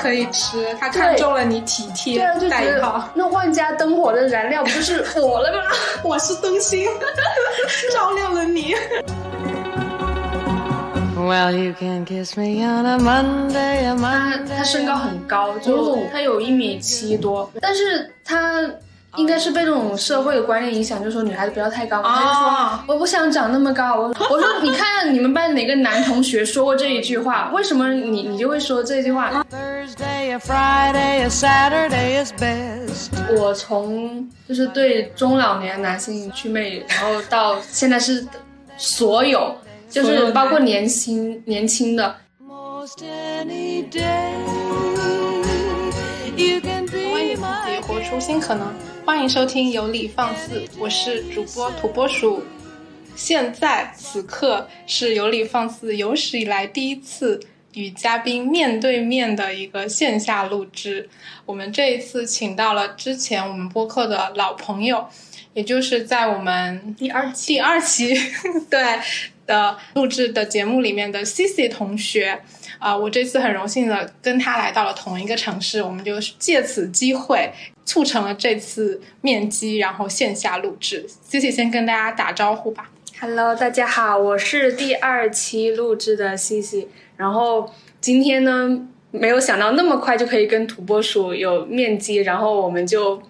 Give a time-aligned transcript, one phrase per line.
[0.00, 3.08] 可以吃，他看中了你体贴对啊，就觉得带一号。
[3.14, 5.62] 那万家灯火的燃料不就是我了吗？
[6.02, 6.86] 我是灯芯，
[7.92, 8.74] 照亮了你。
[11.16, 14.56] Well, you can kiss me on a Monday, a 他 Monday.
[14.56, 18.68] 他身高很高，就他有一米七多，但是他
[19.16, 22.16] 应该是被这种社会的观念影响，就说女孩子不要太高嘛。
[22.16, 23.96] 他就哦说我不想长那么高。
[23.96, 27.50] 我我说你看你们班哪个男同学说过这一句话？
[27.52, 33.10] 为什么你你就会说这句话？Thursday, a Friday, a Saturday is best.
[33.36, 38.26] 我从就是对中老年男性祛魅，然后到现在是
[38.76, 39.54] 所有，
[39.88, 42.14] 就是包括年轻年轻的
[42.46, 44.32] ，Most any day,
[46.36, 48.72] you can 欢迎 be 自己 my 活出新可能，
[49.10, 52.44] 欢迎收听有理放肆，我是主播土拨鼠。
[53.16, 57.40] 现在此刻是有理放肆有史以来第一次
[57.74, 61.10] 与嘉宾面对面的一个线下录制。
[61.44, 65.04] 我们这一次请到了之前我们播客的老朋友，
[65.54, 68.14] 也就是在我们第二期第二期
[68.70, 68.80] 对
[69.44, 72.40] 的录制的节目里面的 Cici 同学。
[72.78, 77.52] 啊、我这次很荣幸的跟他来到了同一个城市，我们就借此机会
[77.90, 81.04] 促成了这次面基，然后线下录制。
[81.28, 82.88] Cici 先跟大家打招呼吧。
[83.20, 86.86] Hello，大家好，我是第二期录制的西西。
[87.16, 87.68] 然后
[88.00, 93.20] 今天呢，没有想到那么快就可以跟土拨鼠有面基，然后我们就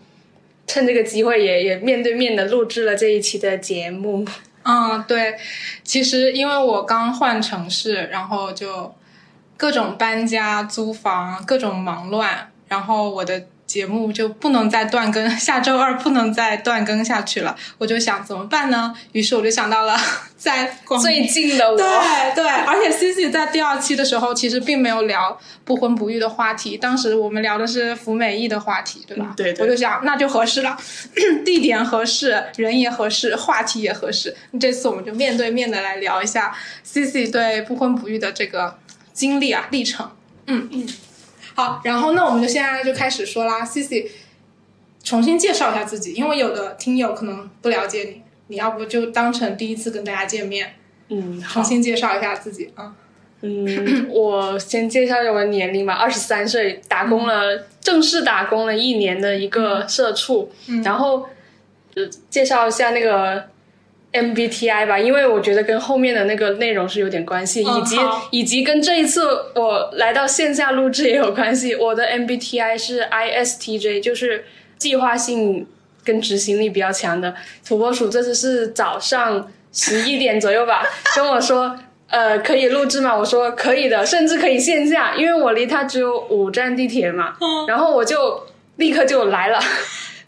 [0.66, 4.27] 趁这个机会也也面对面的录制了这一期的节目。
[4.64, 5.36] 嗯，对，
[5.83, 8.94] 其实因为我刚换城市，然后就
[9.56, 17.55] 各种搬家、租房，各种忙乱，然后我的节目就不能再断更，下周二不能再断更下去了。
[17.79, 18.93] 我就想怎么办呢？
[19.12, 19.97] 于是我就想到了
[20.37, 21.87] 在广最近的我，对
[22.35, 29.27] 对，而且 Cici 在第二期的时候其实并没有聊不婚不育的话题，当时我们聊的是服美役的话题，对吧？
[29.29, 30.77] 嗯对对我就想那就合适了，
[31.47, 34.34] 地点合适，人也合适，话题也合适。
[34.59, 36.53] 这次我们就面对面的来聊一下
[36.84, 38.77] Cici 对不婚不育的这个
[39.12, 40.11] 经历啊历程。
[40.47, 40.89] 嗯嗯，
[41.60, 44.06] 好，然后那我们就现在就开始说啦，Cici
[45.04, 50.75] 重新介绍一下自己，因为有的听友可能不了解你，你要不就当成第一次跟大家见面。
[51.09, 52.94] 嗯，重，新介绍一下自己啊。
[53.43, 60.50] 嗯，我先介绍一下我的年龄吧，二十三岁，打工了，正式打工了一年的一个社畜，
[60.82, 61.28] 然后
[61.94, 63.44] 呃介绍一下那个
[64.12, 67.97] MBTI 吧，因为我觉得跟后面的那个内容是有点关系，嗯以及
[68.31, 69.22] 以及跟这一次
[69.54, 71.75] 我来到线下录制也有关系。
[71.75, 74.44] 我的 MBTI 是 ISTJ，就是
[74.78, 75.66] 计划性
[76.04, 77.34] 跟执行力比较强的。
[77.66, 80.84] 土拨鼠这次是早上十一点左右吧，
[81.15, 81.78] 跟我说。
[82.12, 83.16] 呃，可以录制吗？
[83.16, 87.37] 我说可以的，甚至可以线下，因为我离他只有五站地铁嘛。
[87.69, 89.60] 然后我就立刻就来了。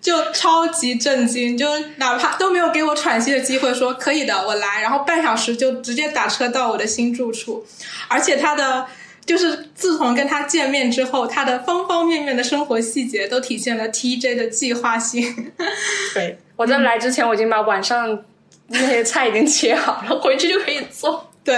[0.02, 7.64] 就超级震惊，就哪怕都没有给我喘息的机会，说可以的，我来，然后半小时就直接打车到我的新住处，
[8.08, 8.84] 而且他的
[9.24, 15.52] 就是自从跟他见面之后，他的方方面面的生活细节都体现了 TJ 的计划性。
[16.12, 18.24] 对，我在来之前我已经把晚上
[18.66, 21.30] 那些菜已经切好了，回去就可以做。
[21.44, 21.56] 对，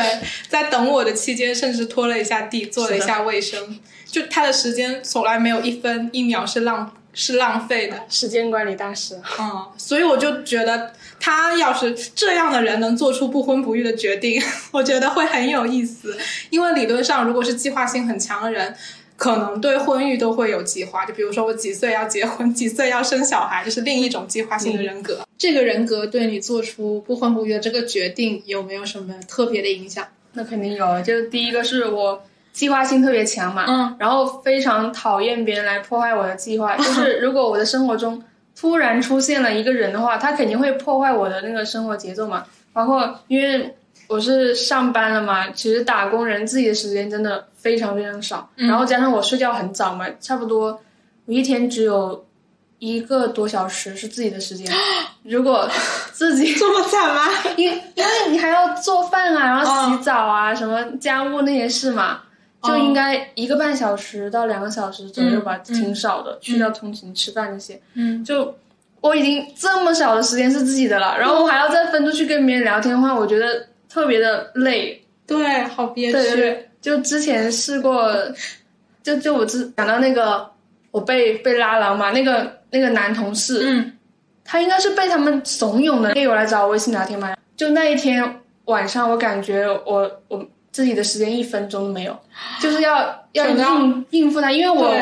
[0.48, 8.02] 在等我的期间，甚至拖了一下地，做了一下卫生，就他的时间从来没有一分一秒是浪是浪费的。
[8.08, 14.42] 时间管理大师，嗯，所以我就觉得他要是这样的人能做出不婚不育的决定，
[14.72, 16.16] 我觉得会很有意思。
[16.50, 18.74] 因为理论上，如果是计划性很强的人，
[19.16, 21.06] 可能对婚育都会有计划。
[21.06, 25.24] 就比如说我几岁要结婚， 几岁要生小孩，这是另一种计划性的人格。
[25.38, 30.06] 这个人格对你做出不婚不育的这个决定有没有什么特别的影响？
[30.32, 31.00] 那肯定有。
[31.02, 36.74] 就第一个是我计划性特别强嘛，嗯，然后非常讨厌别人来破坏我的计划。
[36.78, 38.22] 就是如果我的生活中
[38.58, 42.44] 突然出现了一个人的话，他肯定会破坏我的那个生活节奏嘛。
[42.72, 43.74] 包括因为
[44.08, 50.80] 我是上班了嘛，其实打工人自己的时间真的非常非常少，然后加上我睡觉很早嘛，差不多
[51.26, 52.24] 我一天只有
[52.78, 54.72] 一个多小时是自己的时间。
[55.24, 55.68] 如果
[56.12, 57.22] 自己 这么惨吗？
[57.56, 62.20] 因因为你还要做饭啊，然后洗澡啊，什么家务那些事嘛，
[62.64, 66.38] 就应该一个半小时到两个小时左右吧，挺少的。
[66.40, 68.54] 去掉通勤、吃饭那些，嗯，就
[69.00, 75.00] 我已经这么少的时间是自己的了，然后我还要再分出去跟别人聊天的话，我觉得特别的累。
[75.26, 76.68] 对，好憋屈。
[76.80, 78.14] 就之前试过，
[79.02, 80.46] 就就我之讲到那个
[80.90, 83.92] 我被被拉郎嘛，那个那个男同事，嗯
[84.44, 87.34] 他应该是被他们怂恿的，有来找我微信聊天嘛。
[87.56, 92.18] 就那一天晚上，我感觉我我自己的时间一分钟都没有，
[92.60, 92.96] 就是要
[93.30, 94.92] 要应应付他，因为我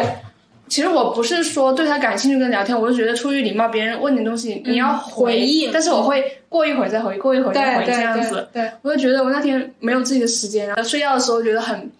[0.69, 8.47] 其实我不是说对他感兴趣跟聊天，我就觉得出于礼貌，别人问你东西你要回应但是我会过一会儿再回，过一会儿再回这样子。
[8.53, 11.91] 对，我就觉得我那天没有自己的时间，然后睡觉的时候觉得很。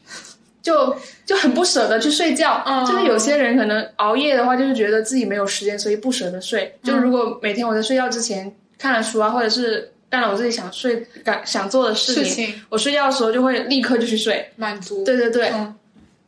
[0.63, 0.95] 就
[1.27, 6.73] 就很不舍得去睡觉，嗯就是有些人可能熬夜的话，就是觉得自己没有时间，所以不舍得睡。
[6.85, 10.95] 就如果每天我在睡觉之前看了书啊，或者是干了我自己想睡、
[11.25, 14.47] 干想做的事事情，我睡觉的时候就会立刻就去睡。
[14.57, 15.03] 满足。
[15.05, 15.51] 对对对，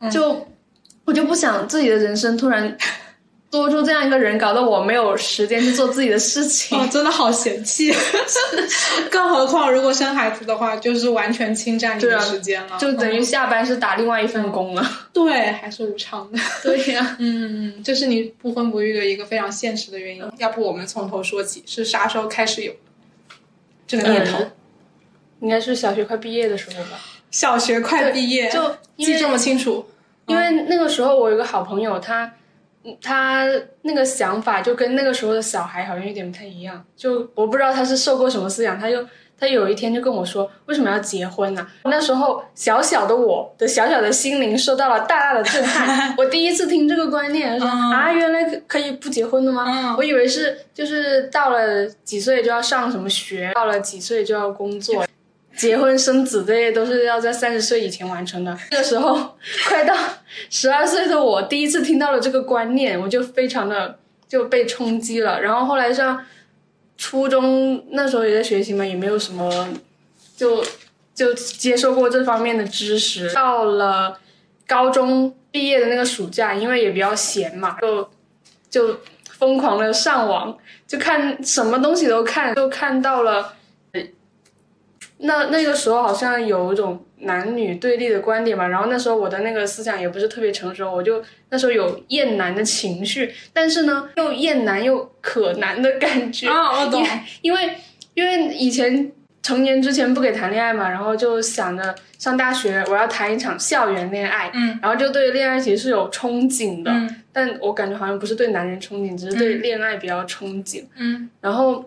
[0.00, 0.48] 嗯就
[1.04, 2.74] 我就不想自己的人生突然
[3.50, 6.78] 多出这样一个人，搞得我没有时间去做自己的事情。
[6.78, 7.94] 哦，真的好嫌弃。
[9.10, 14.90] 更何况如果生孩子的话，就是完全侵占你的时间了，就等于嗯下班是打另外一份工了。
[15.12, 16.38] 对，还是无偿的。
[16.62, 20.24] 对呀、 嗯，这是你不婚不育的一个非常现实的原因。
[20.38, 22.72] 要不我们从头说起，是啥时候开始有
[23.86, 24.38] 这个念头？
[24.38, 24.50] 嗯
[25.40, 26.98] 应该是小学快毕业的时候吧。
[27.30, 29.84] 小学快毕业，就记这么清楚？
[30.26, 32.32] 因为那个时候我有个好朋友，他
[32.84, 33.46] 嗯他
[33.82, 36.82] 那个想法就跟那个时候的小孩好像有点不太一样。
[36.96, 39.06] 就我不知道他是受过什么思想，他就
[39.38, 46.14] 他有一天就跟我说，为什么要结婚呢、那时候小小的我的小小的心灵受到了大大的震撼。
[46.18, 49.64] 我第一次听这个观念，说、嗯啊，原来可可以不结婚的吗？
[49.66, 55.04] 嗯我以为是就是到了几岁就要上什么学，到了几岁就要工作。
[55.56, 58.56] 结婚生子这些都是要在三十岁以前完成的。
[58.72, 59.36] 那个时候，
[59.68, 59.94] 快到
[60.50, 63.96] 十二岁的我第一次听到了这个观念，我就非常的
[64.26, 65.40] 就被冲击了。
[65.40, 66.20] 然后后来上
[66.96, 69.68] 初中那时候也在学习嘛，也没有什么
[70.36, 70.64] 就
[71.14, 73.32] 就接受过这方面的知识。
[73.32, 74.18] 到了
[74.66, 78.10] 高中毕业的那个暑假，因为也比较闲嘛，就
[78.70, 79.00] 就
[79.30, 80.56] 疯狂的上网，
[80.86, 83.54] 就看什么东西都看，就看到了。
[85.18, 96.48] 那那个时候好像有一种男女对立的观点嘛，然后那时候我的那个思想也不是特别成熟，我就那时候有厌男的情绪，但是呢又厌男又可男的感觉。
[96.48, 97.04] 啊，我懂。
[97.42, 97.70] 因为
[98.14, 99.10] 因为以前
[99.42, 107.16] 成年之前不给谈恋爱嘛，然后就想着上大学我要谈一场校园恋爱，嗯，然后就对恋爱其实是有憧憬的，嗯。
[107.32, 110.84] 但我感觉好像不是对男人憧憬，只是对恋爱比较憧憬。
[110.96, 111.28] 嗯。
[111.40, 111.84] 然后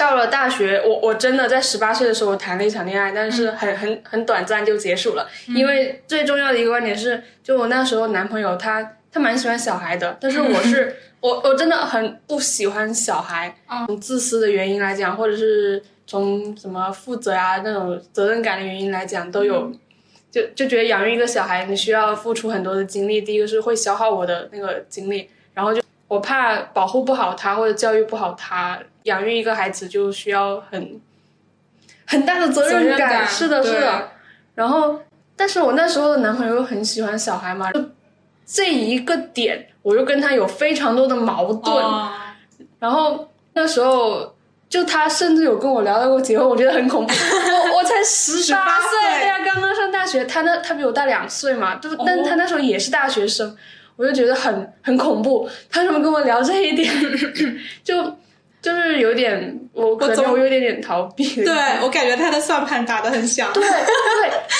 [0.00, 5.28] 到了大学，我我真的在十八岁的时候谈了一场恋爱，但嗯是很很很短暂就结束了。
[5.48, 13.54] 因为最重要的一个观点是，就我那时候男朋友他他蛮喜欢小孩的，但是我是 我我真的很不喜欢小孩。
[13.68, 19.70] 哦从自私的原因来讲，或者是从什么负责啊那种责任感的原因来讲，都有。
[20.30, 23.20] 就就觉得养育一个小孩，你需要付出很多的精力。
[23.20, 31.00] 第一个是会消耗我的那个精力，然后就我怕保护不好他或者教育不好他，养育一个孩子就需要很
[32.06, 34.10] 很大的责任感是的，是的。
[34.54, 35.00] 然后，
[35.36, 37.82] 但是我那时候的男朋友又很喜欢小孩嘛，就
[38.46, 41.76] 这一个点，我又跟他有非常多的矛盾。
[41.76, 42.10] 哦
[42.78, 44.34] 然后那时候，
[44.68, 47.12] 就他甚至有跟我聊到过结婚，我觉得很恐怖。
[47.12, 50.24] 我我才十18八岁，对呀、刚刚上大学。
[50.24, 53.54] 他那他比我大两岁嘛，就但哦他那时候也是大学生，
[53.96, 55.46] 我就觉得很很恐怖。
[55.70, 56.90] 他怎么跟我聊这一点，
[57.84, 58.16] 就
[58.62, 61.44] 就是有点我可总能我有点点逃避。
[61.44, 63.52] 对我感觉他的算盘打得很响。
[63.52, 63.70] 对对，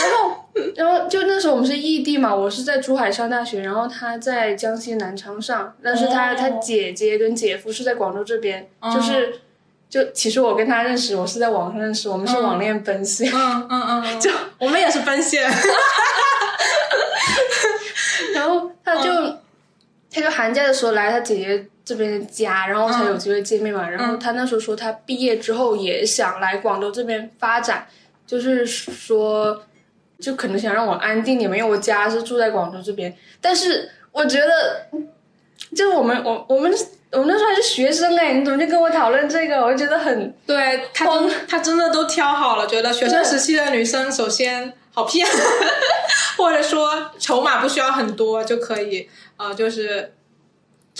[0.00, 0.36] 然后
[0.76, 9.40] 然后就那时候我们是异地嘛，我是在珠海上大学，然后他在江西南昌上，但是他、哦他姐姐跟姐夫是在广州这边，就是
[9.88, 15.42] 就其实我跟他认识，我是在网上认识，我们是网恋奔现，嗯嗯嗯， 就我们也是奔现。
[18.34, 19.10] 然后他就、
[20.10, 23.90] 他就寒假的时候来他姐姐这边的家，然后才有机会见面嘛。
[23.90, 27.88] 然后他那时候说他毕业之后也想来广州这边发展，
[28.24, 29.60] 就是说
[30.20, 33.12] 就可能想让我安定点嘛，因为我家是住在广州这边。
[33.40, 34.86] 但是我觉得，
[35.74, 36.72] 就是我们我我们
[37.10, 39.60] 我们那时候还是学生哎，你怎么就跟我讨论这个？
[39.60, 45.26] 我就觉得很对他真他真的都挑好了，觉得学生时期的女生首先好骗，
[46.38, 50.12] 或者说筹码不需要很多就可以，呃，就是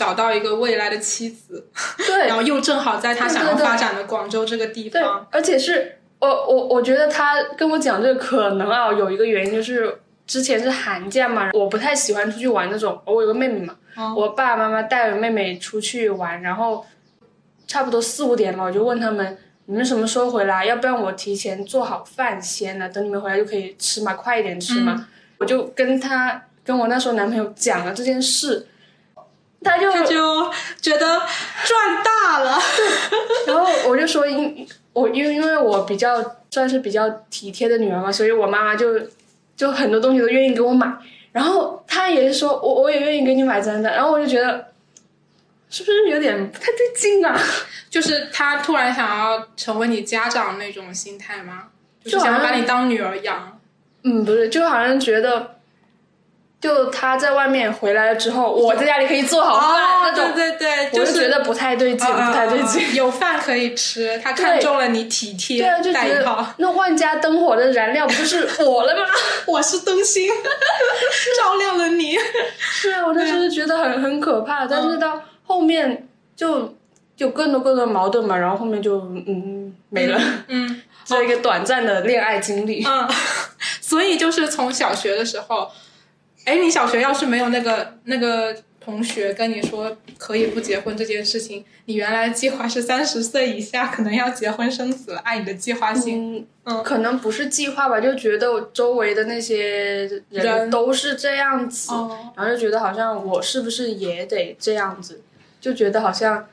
[0.01, 1.69] 找到一个未来的妻子，
[2.07, 9.95] 对然后又正好在他想要发展的广州这个地对方，，而且是我我我觉得他跟我讲这个可能啊，有一个原因就是
[10.27, 12.99] 之前是寒假嘛，我不太喜欢出去玩那种。
[13.05, 16.87] 我有个妹妹嘛，哦我爸爸妈妈带着妹妹出去玩，然后
[17.67, 19.37] 差不多四五点了，我就问他们。
[19.67, 20.65] 你们什么时候回来？
[20.65, 25.07] 要不然我提前做好饭先了，等你们回来就可以吃嘛，快一点吃嘛。
[25.39, 28.67] 我就跟他跟我那时候男朋友讲了这件事，
[29.63, 30.51] 他就他就
[30.81, 31.21] 觉得
[31.65, 32.59] 赚大了。
[33.47, 38.99] 然后我就说因我因为因为我比较算是比较体贴的女儿嘛，所以我妈妈就
[39.57, 40.91] 就很多东西都愿意给我买，
[41.33, 44.73] 然后她也是说我我也愿意给你买真的，然后我就觉得
[45.69, 47.39] 是不是有点不太对劲啊？
[47.91, 51.65] 就是他突然想要成为你家长那种心态吗？
[52.05, 53.59] 就是想要把你当女儿养。
[54.03, 55.57] 嗯，不是，就好像觉得。
[56.61, 62.95] 就他在外面回来了之后，我在家里可以做好饭、那种，哦对对对，我就就是觉得不太对劲，啊不太对劲。
[62.95, 66.47] 有饭可以吃，他看中了你体贴对啊，就觉得。
[66.59, 69.05] 那万家灯火的燃料不就是 我了吗？
[69.47, 70.29] 我是灯芯，
[71.41, 72.17] 照亮了你。
[72.59, 76.75] 是啊，我那时候就觉得很很可怕，但是到后面就
[77.17, 82.85] 有更多更多矛盾嘛，然后后面就嗯没了，嗯 只有一个短暂的恋爱经历。
[82.87, 83.09] 嗯，
[83.81, 85.71] 所以就是从小学的时候，
[86.51, 96.39] 哎，你小学要是没有那个那个同学跟你说可以不结婚这件事情，你原来计划是三十岁以下可能要结婚生子了，按你的计划性。
[96.39, 105.23] 嗯，嗯可能不是计划吧，就觉得我周围的那些人人都是这样子，哦，然后就觉得好像我是不是也得这样子，
[105.61, 106.49] 就觉得好像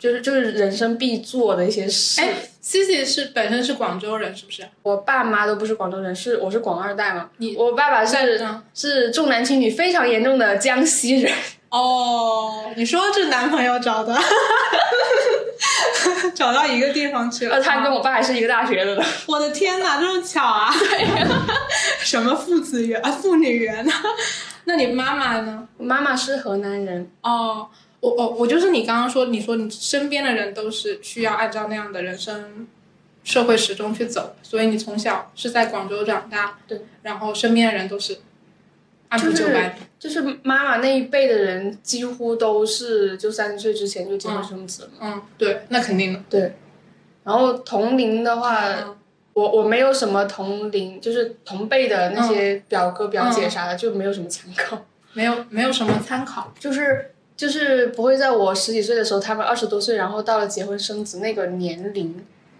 [0.00, 2.20] 就是就是人生必做的一些事。
[2.22, 2.28] 哎
[2.64, 4.66] ，Cici 是本身是广州人，是不是？
[4.82, 7.28] 我爸妈都不是广州人，是我是广二代嘛。
[7.36, 11.32] 你我爸爸是嗯是重男轻女非常严重的江西人，
[11.68, 14.18] 哦，你说这男朋友找的，
[16.34, 17.56] 找到一个地方去了。
[17.56, 19.04] 呃，他跟我爸还是一个大学的呢。
[19.26, 20.72] 我的天哪，这么巧啊！
[22.00, 23.92] 什么父子缘啊，父女缘呢？
[24.64, 25.68] 那你妈妈呢？
[25.76, 27.66] 我妈妈是河南人，哦，
[28.00, 32.66] 我我我就是你刚刚说，你说你身边的人都是需要按照那样的人生
[33.22, 38.18] 社会时钟去走，所以你从小是在广州长大，对，然后身边的人都是
[39.08, 39.76] 按部就就是班。
[39.98, 44.96] 就是妈妈那一辈的人几乎都是就三十岁之前就结婚生子了嘛。
[45.14, 46.20] 嗯，对，那肯定的。
[46.30, 46.54] 对，
[47.24, 48.96] 然后同龄的话，嗯
[49.32, 56.52] 我我没有什么同龄，就是同辈的那些表哥表姐啥的，就没有什么参考，没有没有什么参考。
[56.58, 62.14] 就是就是不会在我十几岁的时候，他们二十多岁，然后到了结婚生子那个年龄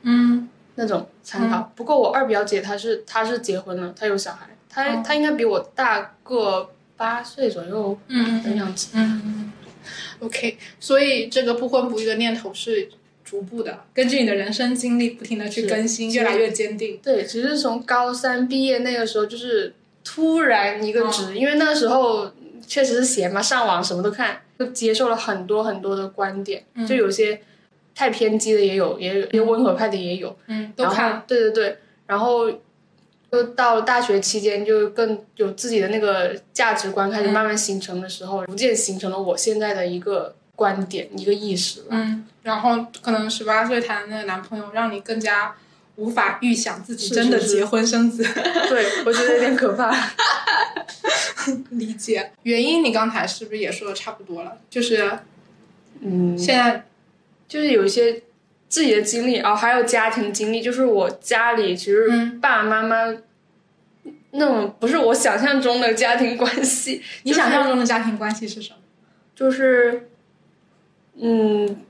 [0.04, 1.70] 嗯那种参考。
[1.76, 8.88] 不过我二表姐她是她是结婚了，她有小孩，她、哦她应该比我大个八岁左右嗯的样子。
[8.94, 9.52] 嗯嗯
[10.20, 12.88] ，OK，所以这个不婚不育的念头是
[13.22, 16.98] 逐步的，根据你的人生经历不停的去更新，越来越坚定。
[17.02, 22.32] 对，只是从高三毕业那个时候，就是突然一个值，因为那时候
[22.66, 27.40] 确实是闲嘛，上网什么都看，就接受了很多很多的观点，就有些
[27.94, 31.24] 太偏激的也有，也有温和派的也有，嗯，都看。
[31.26, 32.50] 对对对，然后
[33.32, 41.86] 就到大学期间，就更有自己的那个价值观开始慢慢形成的时候，逐渐形成了我现在的一个观点、一个意识吧。
[41.92, 45.54] 嗯，然后可能十八岁谈的那个男朋友，让你更加
[46.00, 48.24] 无法预想自己真的结婚生子。
[48.68, 49.94] 对，我觉得有点可怕。
[51.70, 54.58] 理解原因，你刚才是不是也说的差不多了？
[54.70, 55.10] 就是
[56.00, 56.86] 嗯，现在，
[57.46, 58.22] 就是有一些
[58.68, 63.14] 自己的经历哦，还有家庭经历，就是我家里其实嗯爸爸妈妈
[64.32, 68.78] 那种不是我想象中的家庭关系，你想象中的家庭关系是什么？
[69.34, 70.08] 就是
[71.20, 71.82] 嗯。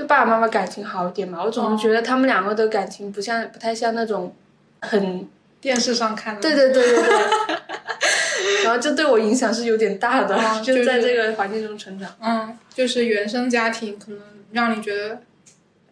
[0.00, 4.34] 就爸爸妈妈感情好一点嘛，我总是觉得他们两个的感情不像，不太像那种
[4.80, 5.28] 很
[5.60, 6.40] 电视上看的。
[6.40, 14.18] 对对对对对， 然后这对我影响是有点大的，哦就在这个环境中成长，嗯，就是原生家庭可能
[14.52, 15.20] 让你觉得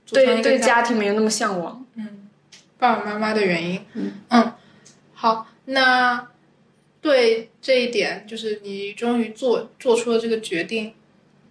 [0.07, 1.85] 对对家家庭没有那么向往。
[1.97, 2.31] 嗯，
[2.79, 3.85] 爸爸妈妈的原因。
[4.31, 4.53] 嗯
[5.13, 6.27] 好，那
[7.03, 10.95] 对这一点，就是你终于做做出了这个决定，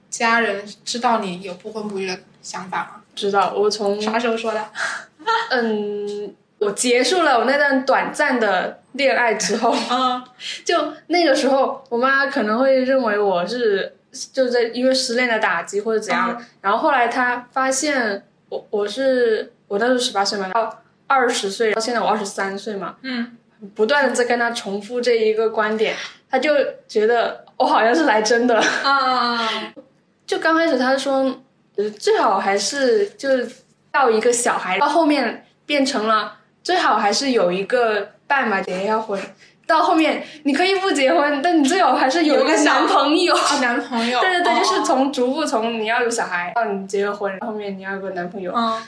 [0.09, 3.01] 家人知道你有不婚不育的想法吗？
[3.15, 4.63] 知道我从啥时候说的？
[5.51, 10.23] 嗯，我结束了我那段短暂的恋爱之后， 啊，
[10.63, 13.95] 就那个时候，我妈可能会认为我是
[14.31, 23.35] 就在因为失恋的打击或者怎样，然后后来她发现我我是我那时候十八岁嘛，到二十岁，到现在我二十三岁嘛，嗯，
[23.75, 25.95] 不断的在跟她重复这一个观点，
[26.29, 26.53] 她就
[26.87, 29.73] 觉得我好像是来真的啊！
[30.25, 31.41] 就刚开始她说，
[31.77, 33.49] 呃最好还是就是
[33.91, 39.19] 到一个小孩，到后面变成了最好还是有一个伴嘛，结一下婚。
[39.65, 43.35] 到后面你可以不结婚，但你最好还是有一个男朋友。
[43.35, 44.19] 啊，男朋友。
[44.21, 48.53] 对对对，哦就是从逐步从你要有小孩到你结个婚，后面你要有个男朋友。
[48.55, 48.81] 嗯，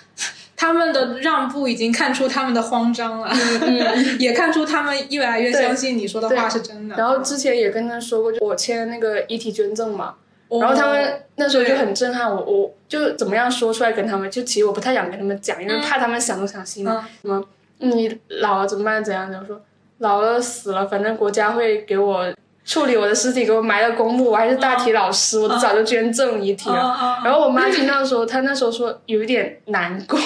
[0.56, 3.30] 他们的让步已经看出他们的慌张了，
[4.20, 6.96] 也看出他们越来越相信你说的话是真的。
[6.96, 10.16] 然后之前也跟他说过，就我签那个遗体捐赠嘛，
[10.50, 17.08] 然后他们那时候就很震撼我，我就怎么样说出来跟他们，就其实我不太想跟他们讲，因为怕他们想东想西嘛。
[17.22, 17.44] 什么
[17.78, 19.04] 你老了怎么办？
[19.04, 19.40] 怎样的？
[19.40, 19.62] 我说
[20.00, 22.26] 老了死了，反正国家会给我
[22.66, 27.20] 处理我的尸体，给我埋到公墓，我还是大体老师，我都早就捐赠遗体了。
[27.24, 30.20] 然后我妈听到的时候，她那时候说有一点难过。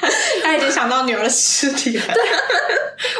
[0.42, 2.04] 他已经想到女儿的尸体了。
[2.14, 2.22] 对，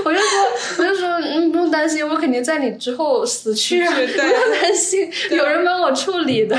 [0.05, 0.45] 我就说，
[0.79, 6.57] 我就说，嗯，不用担心，我肯定在你之后死去啊，不用担心，有人帮我处理的。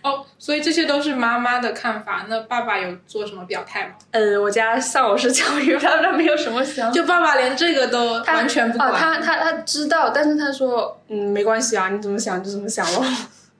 [0.00, 2.24] 哦，所以这些都是妈妈的看法。
[2.28, 3.94] 那爸爸有做什么表态吗？
[4.12, 8.92] 呃，我家丧我式教育，他他没有什么想，就爸爸连这个都完全不管。
[8.94, 13.04] 他他他知道，但是他说，嗯，没关系啊，你怎么想就怎么想咯，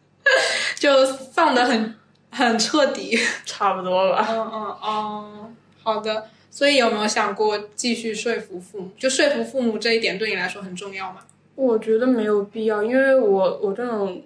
[0.78, 1.96] 就丧的很
[2.30, 4.24] 很彻底， 差不多吧。
[4.30, 5.50] 嗯嗯哦。
[5.94, 8.90] 好的，所以有没有想过继续说服父母？
[8.98, 11.20] 就说服父母这一点对你来说很重要吗？
[11.54, 14.22] 我觉得没有必要，因为我我这种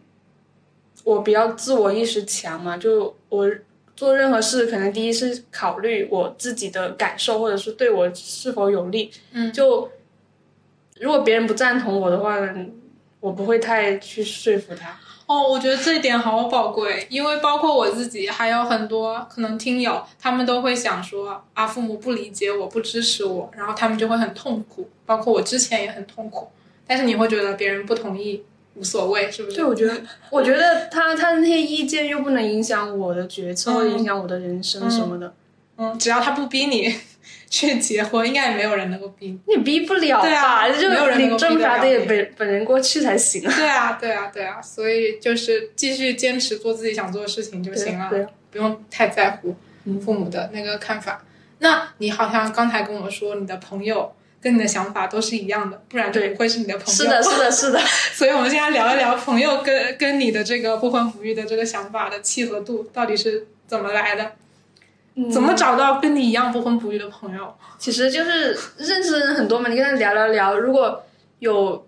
[1.04, 3.50] 我比较自我意识强嘛，就我
[3.96, 9.10] 做任何事可能第一是考虑我自己的感受，或者是对我是否有利。
[9.32, 9.90] 嗯，就
[11.00, 12.38] 如果别人不赞同我的话，
[13.20, 14.98] 我不会太去说服他。
[15.32, 24.88] 哦，我觉得这一点好宝贵，因为包括我自己，还有很多可能听友，他们都会想说啊，父母不理解我，不支持我，然后他们就会很痛苦。
[25.06, 26.48] 包括我之前也很痛苦，
[26.86, 28.42] 但是你会觉得别人不同意
[28.74, 29.56] 无所谓，是不是？
[29.56, 35.26] 对，我觉得，我觉得他他的那些意见又不能影响我的决策，影响我的人生什么的。
[35.26, 35.32] 嗯，
[35.98, 36.94] 只要他不逼你。
[37.52, 40.66] 去结婚应该也没有人能够逼你，逼不了吧？
[40.70, 43.54] 就领证啥的也本本人过去才行啊。
[43.54, 48.10] 对啊，对啊，对啊，所以就是继续坚持做自己想做的事情就行了，
[48.50, 49.54] 不用太在乎
[50.02, 51.22] 父母的那个看法。
[51.58, 54.10] 那你好像刚才跟我说，你的朋友
[54.40, 56.90] 跟你的想法都是一样的，不然就不会是你的朋友。
[56.90, 57.78] 是的，是的，是的。
[58.14, 64.32] 所以我们现在聊一聊朋友跟跟你的这个不婚不育的这个想法的契合度到底是怎么来的。
[65.30, 67.54] 怎么找到跟你一样不婚不育的朋友？
[67.78, 71.04] 其实就是认识人很多嘛，你跟他聊聊聊，如果
[71.40, 71.86] 有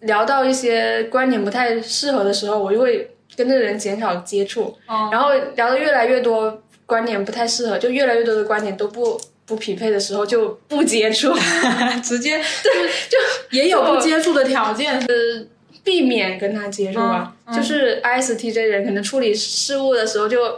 [0.00, 4.76] 聊到一些观点不太适合的时候，我就会跟这个人减少接触。
[5.10, 11.34] 然后聊的越来越多，观点不太适合，就越来越多的观点都不不匹配的时候，就不接触，
[12.04, 13.18] 直接对，就
[13.50, 15.48] 也有不接触的条件，是
[15.82, 17.34] 避免跟他接触吧。
[17.52, 20.56] 就是 ISTJ 人可能处理事务的时候就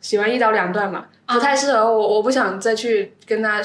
[0.00, 1.06] 喜欢一刀两断嘛。
[1.32, 3.62] 不太适合我，我不想再去跟他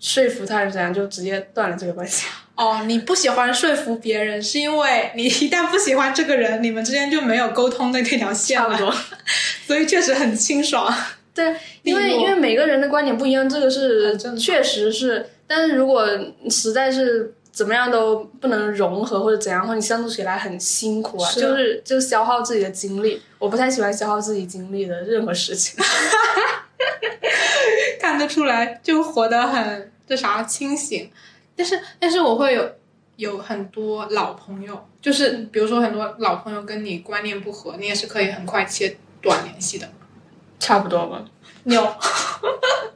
[0.00, 2.26] 说服他是怎样，就直接断了这个关系。
[2.56, 8.92] 哦，你不喜欢说服别人，是因为你一旦不喜欢这个人，你们之间就没有沟通的那条线了，
[9.64, 10.92] 所以确实很清爽。
[11.32, 15.24] 对，因为因为每个人的观点不一样，这个是确实是。
[15.46, 16.04] 但是如果
[16.50, 23.22] 实在是怎么样都不能融合或者怎样，或者你相处起来很辛苦啊，就是就消耗自己的精力。
[23.38, 25.78] 我不太喜欢消耗自己精力的任何事情。
[28.00, 31.10] 看得出来，就活得很这啥清醒，
[31.56, 32.70] 但是但是我会有
[33.16, 39.88] 有很多老朋友，就是比如说很多老朋友跟你观念不合，你也是可以很快切断联系的，
[40.58, 41.24] 差不多吧。
[41.64, 41.82] 有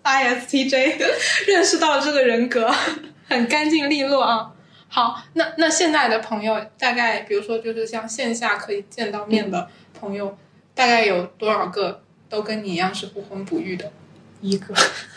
[0.03, 0.99] ISTJ
[1.47, 2.73] 认识到这个人格，
[3.29, 4.53] 很干净利落啊。
[4.89, 10.37] 好，那那现在的朋友大概，比如说就是像线下可以见到面的朋友，
[10.75, 13.93] 大概有多少个都跟你一样是不婚不育的？
[14.41, 14.75] 一个，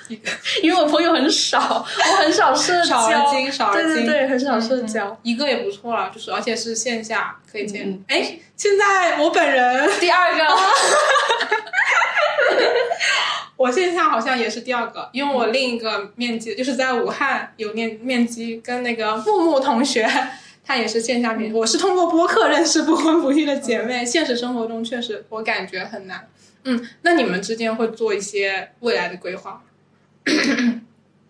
[0.09, 0.29] 一个，
[0.61, 8.03] 因为我朋友很少，我很少社交，少而精，少而精，对对对，很少社交，一个也不错了，就是而且是线下可以见。
[8.09, 10.43] 哎，现在我本人 第二个
[13.57, 20.07] 我线下好像也是第二个，因为我另一个面基就是在武汉有面面基，跟那个木木同学，
[20.63, 26.27] 他也是线下面，我是通过播客认识不婚不育的姐妹，现实生活中确实我感觉很难。
[26.65, 29.63] 嗯，那你们之间会做一些未来的规划？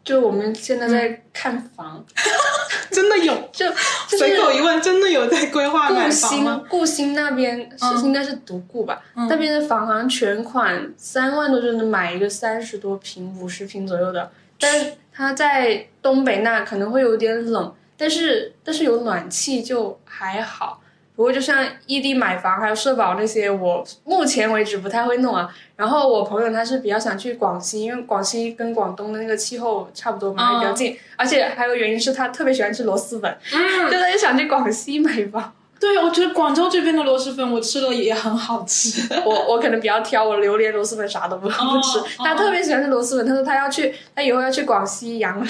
[0.04, 2.06] 就我们现在在看房，
[2.92, 3.34] 真的有？
[3.52, 3.66] 就
[4.08, 6.64] 随口一问，真的有在规划买房吗？
[6.70, 9.02] 顾新那边是应该是独顾吧？
[9.16, 20.82] 那边的房好像全款三万多就能买一个三十多平、五十平左右的，但是它在东北那可能会有点冷，但是但是有暖气就还好。
[21.16, 25.50] 不过就像异地买房还有社保那些，我目前为止不太会弄啊。
[25.78, 30.98] 然后我朋友他是比较想去广西，因为广西跟广东的那个气候差不多嘛，比较近。
[31.16, 35.54] 而且还有原因是他特别喜欢吃螺蛳粉，嗯，就他就想去广西买房。
[35.78, 39.14] 对，我觉得广州这边的螺蛳粉我吃了也很好吃。
[39.26, 41.52] 我我可能比较挑，我榴莲螺蛳粉啥都不不
[41.82, 42.00] 吃。
[42.18, 45.46] 他特别喜欢吃螺蛳粉，他说他要去，他以后要去广西养老。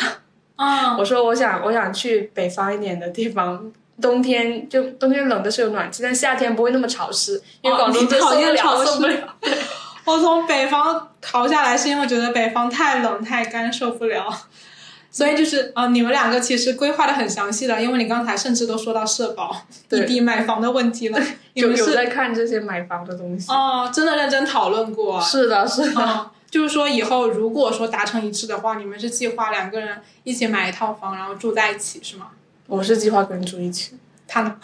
[0.56, 3.72] 啊，我说我想我想去北方一点的地方。
[4.02, 9.36] 冬天就冬天冷的是有暖气，但夏天不会那么潮湿，因为哦广东真你讨受不了，厌潮湿受不了。
[10.06, 14.28] 我从北方逃下来是因为觉得北方太冷太干受不了，
[15.10, 21.20] 所以就是呃，你们两个其实规划的很详细了，因为你刚才甚至都说到社保、异地买房的问题了，
[21.54, 23.52] 你有们是有在看这些买房的东西。
[23.52, 25.20] 哦，真的认真讨论过。
[25.22, 26.02] 是的，是的。
[26.02, 32.28] 嗯，就是说以后如果说达成一致的话，你们是计划两个人一起买一套房，然后住在一起是吗？
[32.68, 33.96] 我是计划跟人住一起。
[34.28, 34.56] 他呢？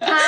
[0.00, 0.18] 他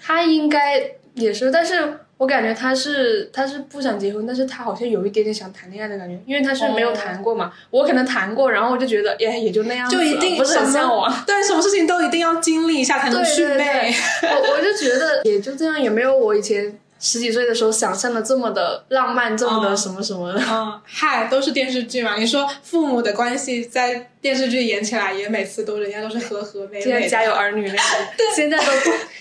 [0.00, 0.82] 他应该
[1.14, 7.52] 也是，但是我感觉他是他是不想结婚，但是他好像有一点点想谈恋爱的感觉，因为他是没有谈过嘛。
[7.70, 11.10] 我可能谈过，然后我就觉得，哎，也就那样子，就一定不是很向往。
[11.24, 13.94] 对，什么事情都一定要经历一下才能对对续备。
[14.22, 20.38] 对，我我就觉得也就这样，也没有我以前十几岁的时候想象的这么的浪漫，这么的嗯什么什么的。
[20.46, 22.16] 嗯，嗨，都是电视剧嘛。
[22.16, 26.82] 你说父母的关系在电视剧演起来，也每次都人家都是和和美美。
[26.82, 27.84] 现在家有儿女那种，
[28.36, 28.64] 现在都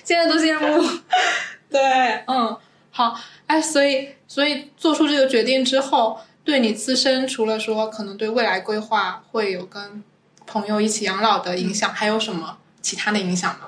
[0.03, 0.87] 现在都羡慕。
[1.71, 1.79] 对，
[2.27, 2.57] 嗯，
[2.91, 10.03] 好，哎，所以所以做出这个决定之后，对你自身除了说可能对未来规划会有跟
[10.45, 13.67] 朋友一起养老的影响，还有什么其他的影响吗？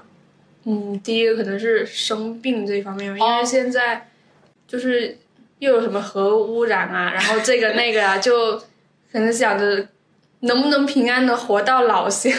[0.65, 3.37] 嗯，第一个可能是生病这一方面，因哦。
[3.39, 4.09] 为现在
[4.67, 5.17] 就是
[5.59, 8.57] 又有什么核污染啊，然后这个那个啊，就
[9.11, 9.87] 可能想着
[10.41, 12.35] 能不能平安的活到老先，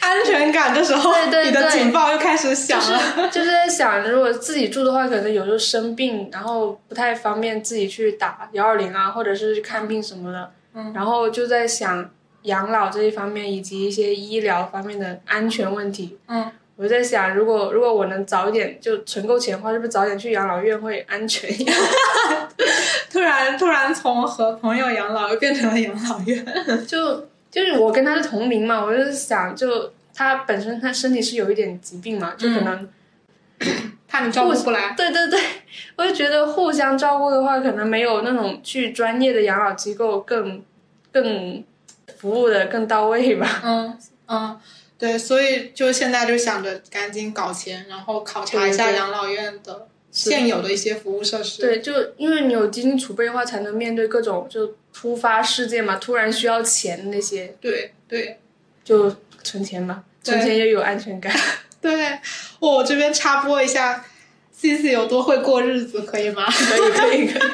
[0.00, 2.98] 安全感的时候，对对你的警报又开始响就了。
[2.98, 10.92] 是就是在想，如果自己住的话，可能有时候生病，然后不太方便自己去打幺二零啊，或者是去看病什么的，嗯。
[10.94, 12.10] 然后就在想
[12.42, 16.18] 养老这一方面以及一些医疗方面的安全问题。
[16.28, 21.76] 嗯，我就在想，如果如果我能早一点就存够钱的话，是不是早点去养老院会安全一点？
[23.10, 26.44] 突然突然从和朋友养老又变成了养老院。
[26.86, 32.88] 就就是我跟他是同龄嘛，我就是想，就他本身他身体是有一点疾病嘛，就可能、
[34.06, 34.94] 怕你照顾不来。
[34.96, 35.40] 对对对，
[35.96, 40.62] 我就觉得互相照顾的话，可能没有那种去专业的养老机构更
[41.10, 41.64] 更
[42.18, 43.62] 服务的更到位吧。
[43.64, 44.60] 嗯嗯，
[44.98, 51.60] 对，所以就现在就想着赶紧搞钱，然后考察一下养老院的现有的一些服务设施。
[51.60, 58.38] 对，就因为你有基金储备的话，才能面对各种就突发事件嘛，突然需要钱那些，对对
[58.82, 61.30] 就存钱嘛，存钱也有安全感。
[61.82, 62.18] 对，
[62.58, 64.02] 我这边插播一下
[64.50, 66.46] ，C C 有多会过日子，可以吗？
[66.48, 67.50] 可以可以可以。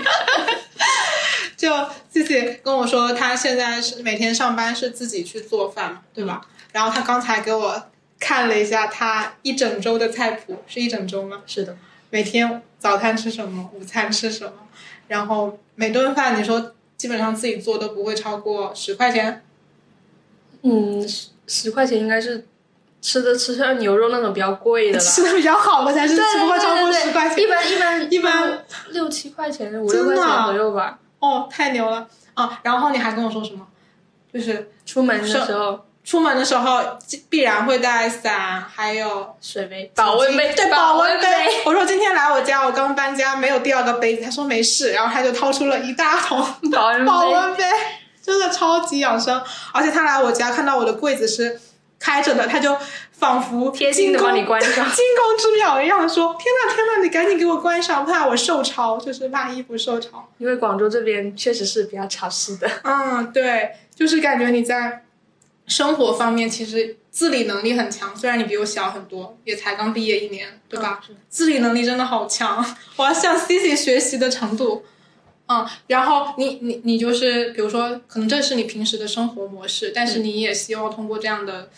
[1.62, 1.70] 就
[2.10, 6.40] 自己跟我说，他现在是每天上班是自己去做饭嘛，对吧？
[6.72, 7.80] 然后他刚才给我
[8.18, 11.42] 看了一下他一整周的菜谱，是一整周吗？
[11.46, 11.76] 是的，
[12.10, 14.54] 每天早餐吃什么，午餐吃什么，
[15.06, 19.44] 然后每顿饭你说基本上自己做都不会超过十块钱。
[20.62, 22.44] 嗯，十十块钱应该是
[23.00, 25.04] 吃的吃像牛肉那种比较贵的了。
[25.04, 27.44] 吃的比较好的才是对不会超过十块钱。
[27.44, 30.98] 一般一般一般六七块钱，五六块钱啊左右吧。
[31.22, 32.60] 哦，太牛了啊！
[32.64, 33.64] 然后你还跟我说什么？
[34.34, 36.98] 就是出门的时候出门的时候
[37.30, 41.26] 必然会带伞，还有水杯、保温杯，对保温杯。
[41.64, 44.24] 我说今天来我家，我刚搬家，没有第二个杯子。
[44.24, 47.64] 他说没事，然后他就掏出了一大桶保温杯 保温杯，
[48.20, 49.40] 真的超级养生。
[49.72, 51.60] 而且他来我家看到我的柜子是
[52.00, 52.76] 开着的，他就
[53.22, 62.68] 仿佛贴心的帮你关上 惊弓之鸟一样说：“天呐天呐，你赶紧给我关上，怕我受潮，就是怕衣服受潮。”因为广州这边确实是比较潮湿的。
[62.82, 65.04] 嗯，对，就是感觉你在
[65.68, 71.00] 生活方面其实自理能力很强，虽然你比我小很多，也才刚毕业一年，对吧？
[71.08, 72.64] 嗯自理能力真的好强，
[72.96, 74.84] 我要向 Cici 学习的程度。
[75.46, 81.68] 嗯，然后你你你就是，比如说，可能这是你平时的生活模式，但是你也希望通过这样的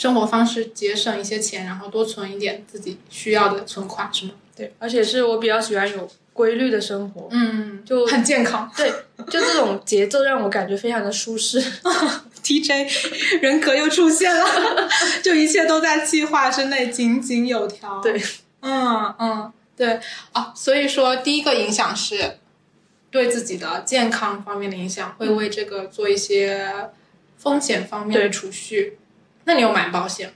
[0.00, 4.30] 生活方式节省一些钱，然后多存一点自己需要的存款，是吗？
[4.56, 7.28] 对，而且是我比较喜欢有规律的生活。
[7.30, 8.72] 嗯，就很健康。
[8.74, 8.90] 对，
[9.28, 11.62] 就这种节奏让我感觉非常的舒适。
[12.42, 14.46] TJ 人格又出现了，
[15.22, 18.00] 就一切都在计划之内，井井有条。
[18.00, 18.18] 对，
[18.62, 20.00] 嗯嗯，对
[20.32, 22.38] 啊，所以说第一个影响是
[23.10, 26.88] 对自己的健康方面的影响，会为这个做一些
[27.36, 28.96] 风险方面的对储蓄。
[29.50, 30.34] 那你有买保险吗？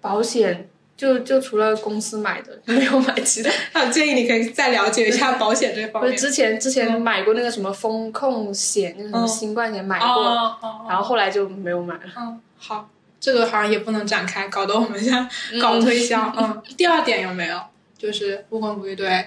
[0.00, 0.66] 保险
[0.96, 3.50] 就就除了公司买的， 没有买其他。
[3.74, 6.10] 那我建议你可以再了解一下保险这方面。
[6.12, 12.00] 不是之前之前买过那个什么风控险，那个什么嗯新冠险买过，哦哦然后后来就没有买了。
[12.16, 12.88] 嗯，好，
[13.20, 15.28] 这个好像也不能展开，搞得我们像
[15.60, 16.32] 搞推销。
[16.38, 17.60] 嗯，第二点有没有
[17.98, 19.26] 就是不婚不育对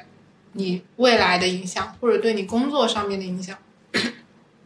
[0.53, 3.55] 你未来的影响，或者对你工作上面的影响？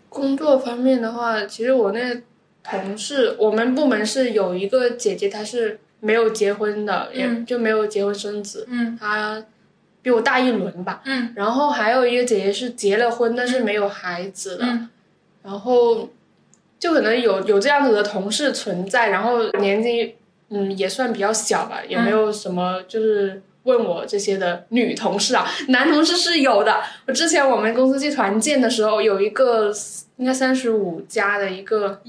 [0.07, 2.21] 工作方面的话，其实我那
[2.63, 8.97] 同事，我们部门是有一个姐姐，她是没有结婚的，也嗯就没有结婚生子，嗯。
[8.99, 9.43] 她
[10.01, 11.01] 比我大一轮吧。
[11.05, 11.33] 嗯。
[11.35, 14.65] 然后还有一个姐姐是结了婚，但是没有孩子的。
[14.65, 14.89] 嗯。
[15.43, 16.09] 然后
[16.79, 20.15] 就可能有有这样子的同事存在，然后年纪
[20.49, 26.81] 嗯也算比较小吧，也没有什么就是问我这些的女同事啊，男同事是有的。
[27.07, 29.71] 我之前我们公司去团建的时候，有一个
[30.17, 32.01] 应该三十五加的一个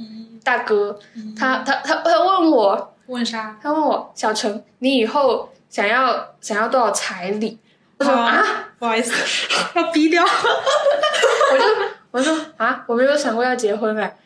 [0.43, 0.99] 大哥，
[1.39, 3.59] 他他他他问我，问啥？
[3.63, 7.59] 他问我小陈，你以后想要想要多少彩礼？
[7.99, 9.13] 我说啊啊，不好意思，
[9.77, 10.25] 要逼掉。
[11.53, 11.65] 我就
[12.11, 14.17] 我说啊，我没有想过要结婚哎，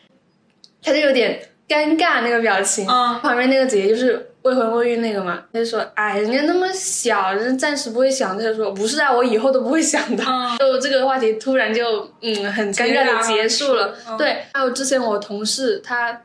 [0.82, 2.86] 他就有点尴尬那个表情。
[2.88, 8.36] 嗯旁边那个姐姐就是未婚未育那个嘛，他就说，哎，人家那么小，人暂时不会想。
[8.36, 10.24] 他就说，不是啊，我以后都不会想的。
[10.26, 13.94] 嗯 就这个话题突然就嗯很尴尬的结束了。
[14.08, 16.22] 嗯对，还有之前我同事他，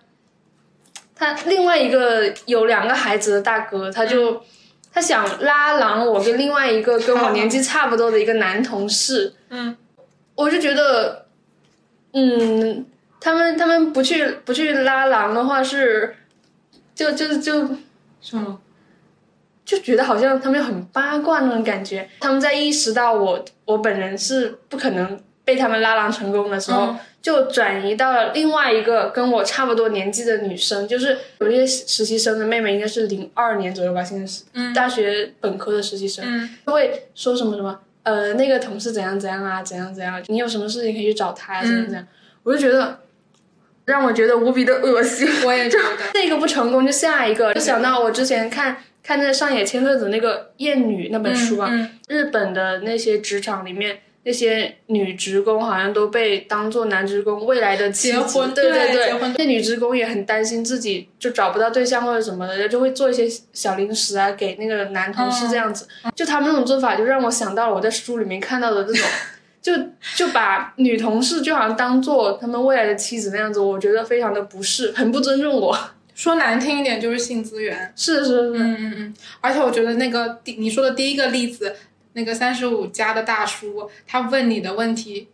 [1.16, 4.42] 他另外一个有两个孩子的大哥，他就、
[4.94, 9.76] 他想拉拢我跟另外一个跟我年纪差不多的一个男同事， 嗯
[10.36, 11.26] 我就觉得，
[12.14, 12.86] 嗯，
[13.20, 16.16] 他们他们不去不去拉郎的话是，
[16.96, 17.70] 就就就
[18.24, 18.60] 什么？
[19.64, 22.10] 就觉得好像他们很八卦那种感觉。
[22.20, 36.26] 他们在意识到我我本人是不可能被他们拉郎成功的时候，嗯就转移到了另外一个跟我差不多年纪的女生，就是有一些实习生的妹妹，应该是零二年左右吧，现在是、嗯大学本科的实习生。
[36.28, 42.06] 嗯会说什么什么，呃，那个同事怎样怎样啊，怎样怎样，你有什么事情可以去找他，怎样怎样，
[42.44, 43.00] 我就觉得
[43.86, 45.28] 让我觉得无比的恶心。
[45.46, 45.86] 我也觉得。
[46.14, 54.00] 这个不成功，就下一个，就想到我之前看看那个上野千鹤子那个《艳女》那本书啊，嗯日本的那些职场里面。
[54.26, 65.86] 那些女职工好像都被当做男职工未来的结婚对对对那女职工也很担心自己就找不到对象或者什么的，就会做一些小零食啊给那个男同事这样子。
[66.16, 69.06] 就他们那种做法，就让我想到了我在书里面看到的这种，
[69.64, 69.74] 就
[70.16, 75.76] 就把女同事就好像当做他们未来的妻子那样子，我觉得非常的不适，很不尊重我。
[76.14, 77.92] 说难听一点就是性资源。
[77.96, 81.76] 是是是，嗯嗯嗯，而且我觉得那个第你说的第一个例子，
[82.14, 85.30] 那个三十五加的大叔，他问你的问题。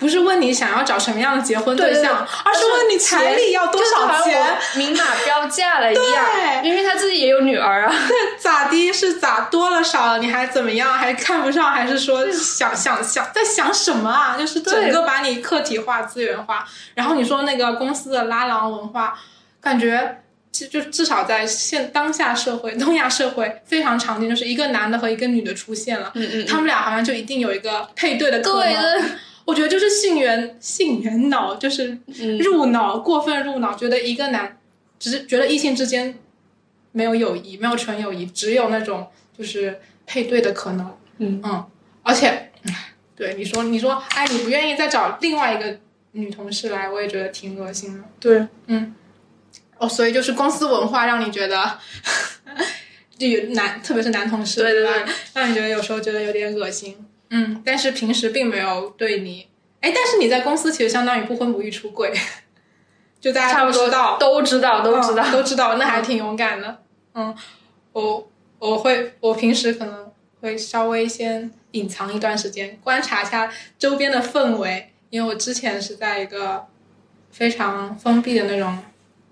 [0.00, 7.94] 不是问你想要找什么样的结婚对对象，而是问你彩礼要多少钱，明码标价了一样，对因为他自己也有女儿啊。
[8.40, 10.92] 咋的是咋多了少了，你还怎么样？
[10.94, 14.36] 还看不上，还是说想想想在想什么啊？
[14.38, 16.66] 就是整个把你客体化、资源化。
[16.94, 19.18] 然后你说那个公司的拉郎文化，
[19.60, 29.10] 感觉就就至少在现当下社会、东亚社会非常常见，就是一个男的和一个女的出现了，嗯嗯他们俩好像就一定有一个配对的可能。
[29.50, 34.56] 我觉得就是性缘性缘脑，就是嗯入脑、过分入脑，觉得一个男
[34.96, 36.16] 只是觉得异性之间
[36.92, 40.96] 没有友谊，没有纯友谊，只有那种就是配对的可能。
[41.18, 41.66] 嗯嗯，
[42.04, 42.52] 而且，
[43.16, 45.80] 对你说，你说，哎，你不愿意再找另外一个
[46.12, 48.04] 女同事来，我也觉得挺恶心的。
[48.20, 48.94] 对，嗯
[49.78, 51.76] 哦，所以就是公司文化让你觉得，
[53.18, 54.92] 就有男，特别是男同事，对对对
[55.34, 56.96] 让你觉得有时候觉得有点恶心。
[57.30, 59.48] 嗯，但是平时并没有对你，
[59.80, 62.12] 哎，但是你在公司其实相当于不婚不育出柜，
[63.20, 65.22] 就大家差不多知道，都知道，都知道。
[65.24, 66.82] 嗯都知道，那还挺勇敢的。
[67.14, 67.34] 嗯，
[67.92, 76.66] 我我会，我平时可能会稍微先隐藏一段时间，观察一下周边的氛围，因为我之前是在一个
[77.30, 78.76] 非常封闭的那种，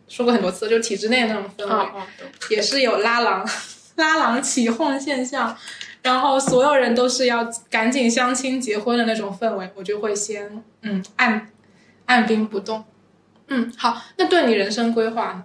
[0.06, 2.02] 说过很多次，就体制内那种氛围，哦哦，
[2.50, 3.48] 也是有拉郎
[3.96, 5.56] 拉郎起哄现象，
[6.02, 11.50] 然后所有人都是要赶紧相亲结婚的那种氛围，我就会先嗯按
[12.06, 12.84] 按兵不动。
[13.48, 15.44] 嗯，好，那对你人生规划呢？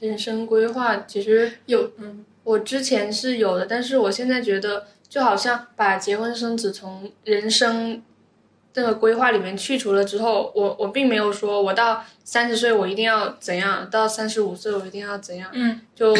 [0.00, 8.02] 人生规划其实有嗯我之前是有的，但是我现在觉得就好像把结婚生子从人生
[8.72, 16.16] 这个规划里面去除了之后，我我并没有说我到三十岁我一定要怎样，到三十五岁我一定要怎样，嗯就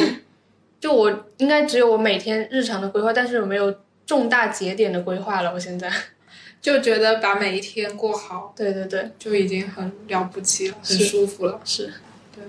[0.82, 3.72] 就我应该只有我每天日常的规划，但是有没有
[4.04, 5.52] 重大节点的规划了？
[5.54, 5.88] 我现在，
[6.60, 11.60] 就觉得把每一天过好对对对，就已经很了不起了，很舒服了。
[11.64, 11.92] 是
[12.34, 12.42] 对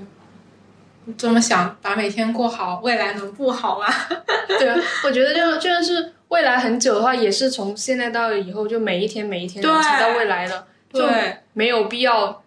[1.15, 3.85] 这么想，把每天过好，未来能不好吗？
[4.49, 11.07] 对啊，我觉得就就算是未来很久的话，也是从现在到以后，就每一天每一天对才到未来的，就，
[11.53, 12.42] 没有必要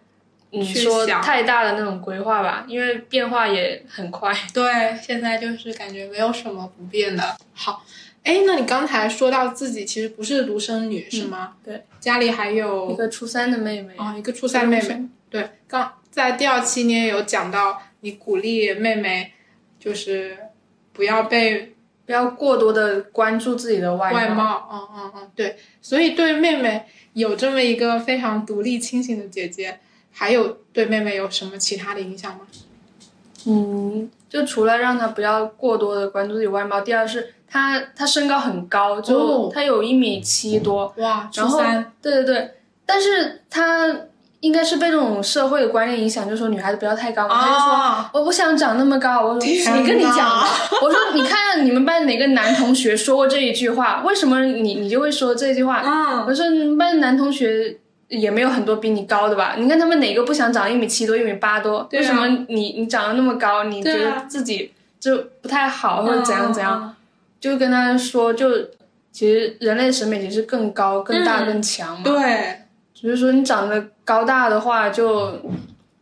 [0.50, 4.32] 你去说太大的那种规划吧，因为变化也很快。
[4.54, 7.36] 对，现在就是感觉没有什么不变的。
[7.52, 7.84] 好，
[8.22, 11.54] 哎，那你刚才说到自己其实不是独生女、是吗？
[11.64, 15.04] 对，家里还有一个初三的妹妹，哦，一个初三妹妹。
[15.28, 19.32] 对，刚在第二期你也有讲到，你鼓励妹妹
[19.78, 20.38] 就是
[20.92, 21.74] 不要被
[22.06, 29.80] 不要过多的关注自己的外外貌，嗯嗯嗯，对，所以对妹妹有这么一个非常独立清醒的姐姐，
[30.18, 32.40] 还有对妹妹有什么其他的影响吗？
[33.46, 42.50] 嗯，就除了让她不要过多的关注自己外貌，第二是她她身高很高，就哦她有一米七多，哇，初然后三，对对对，
[42.86, 43.94] 但是她
[44.40, 47.72] 应该是被这种社会的观念影响，就说女孩子不要太高嘛，她就说。
[47.72, 50.46] 啊，我不想长那么高，我说天谁跟你讲的？
[50.82, 54.02] 我说你看你们班哪个男同学说过这一句话？
[54.04, 55.82] 为什么你你就会说这句话？
[55.84, 59.56] 嗯，我说你们班男同学也没有很多比你高的吧？
[59.58, 61.78] 你看他们哪个不想长一米七多、一米八多？
[61.78, 66.80] 啊为什么你你长得那么高，你觉得自己就不太好，或者怎样怎样？
[66.84, 66.94] 嗯？
[67.40, 68.48] 就跟他说，就
[69.12, 72.02] 其实人类审美其实更高、更大、嗯更强嘛。
[72.04, 72.60] 对，
[72.94, 75.40] 只是说你长得高大的话，就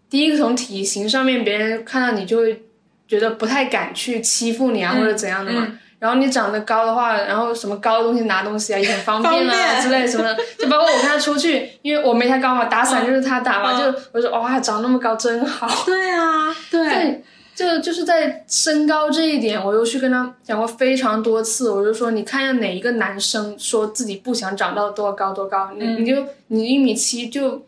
[0.09, 2.63] 第一个从体型上面，别人看到你就会
[3.09, 5.67] 觉得不太敢去欺负你啊，嗯或者怎样的嘛。
[5.69, 9.81] 嗯然后你长得高的话，然后什么高的东西拿东西啊也很方便方啊便。
[9.81, 13.91] 之类什么的，就包括我跟他出去，因为我没他高嘛，打伞就是他打嘛，嗯。
[13.91, 15.67] 就我说哇长那么高真好。
[15.87, 21.71] 对啊，对，对，就就是在身高这一点，我又去跟他讲过非常多次。
[21.71, 26.03] 我就说，你看一下哪一个男生说自己不想长到多高多高，你嗯。
[26.03, 27.63] 你就你一米七就，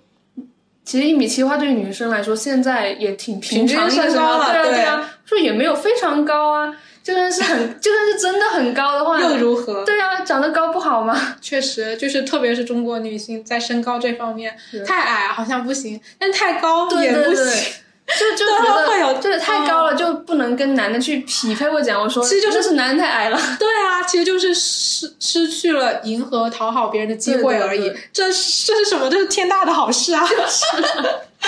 [0.85, 5.05] 其实一米七的话，对于女生来说，现在也挺平常的，身高了对对啊对。
[5.05, 9.85] 啊，说也没有非常高啊，就算是很就算是真的很高的话，又如何？
[9.85, 11.37] 对啊，长得高不好吗？
[11.41, 17.73] 确实，就是特别是中国女性在身高这方面，太矮好像不行，但太高对也不对对行。
[18.07, 22.01] 就就 对觉得会有就是太高了，就不能跟男的去匹配或讲。
[22.01, 23.41] 我说，其实就是是男的太矮了。
[23.59, 27.89] 对啊，其实就是失失去了迎合、讨好别人的机会而已。
[27.89, 29.09] 对这是这是什么？
[29.11, 30.25] 这是天大的好事啊！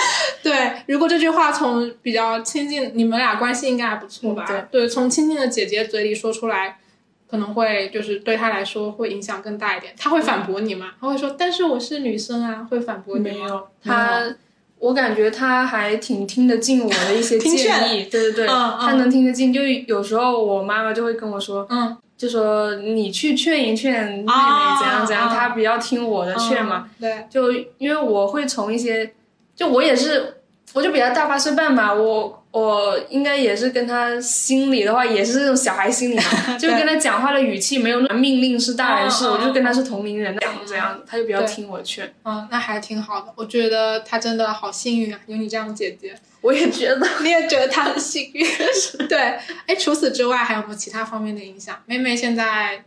[0.43, 4.47] 对，如果这句话从比较亲近，你们俩关系应该还不错吧？
[4.49, 6.79] 嗯对，从亲近的姐姐嘴里说出来，
[7.31, 9.93] 可能会就是对她来说会影响更大一点。
[9.99, 10.93] 她会反驳你吗？
[11.01, 13.31] 她会说：“但是我是女生啊。”会反驳你吗？
[13.35, 14.23] 没有，她，
[14.79, 19.53] 我感觉他还挺听得进我的一些 建议，对对对，嗯嗯他能听得进。
[19.53, 26.89] 就有时候我妈妈就会跟我说，嗯，就说你去劝一劝妹妹啊怎样怎样，啊她比较听我的劝嘛。
[26.89, 27.01] 嗯。
[27.01, 29.13] 对，就因为我会从一些，
[29.59, 30.37] 就我也是，
[30.73, 36.23] 我就比他大八岁半嘛，我我应该也是跟他心里的话也是这种小孩心理嘛，
[36.57, 42.11] 就跟他讲话的语气没有那种命令式大人式，我就跟他是同龄人讲这样，他就比较听我劝。
[42.25, 43.27] 嗯，那还挺好的。
[43.35, 46.15] 我觉得他真的好幸运啊，有你这样的姐姐。
[46.41, 47.05] 我也觉得。
[47.21, 48.47] 你也觉得他很幸运，
[49.09, 49.19] 对。
[49.67, 51.77] 哎，除此之外还有没有其他方面的影响？
[51.85, 52.85] 妹妹现在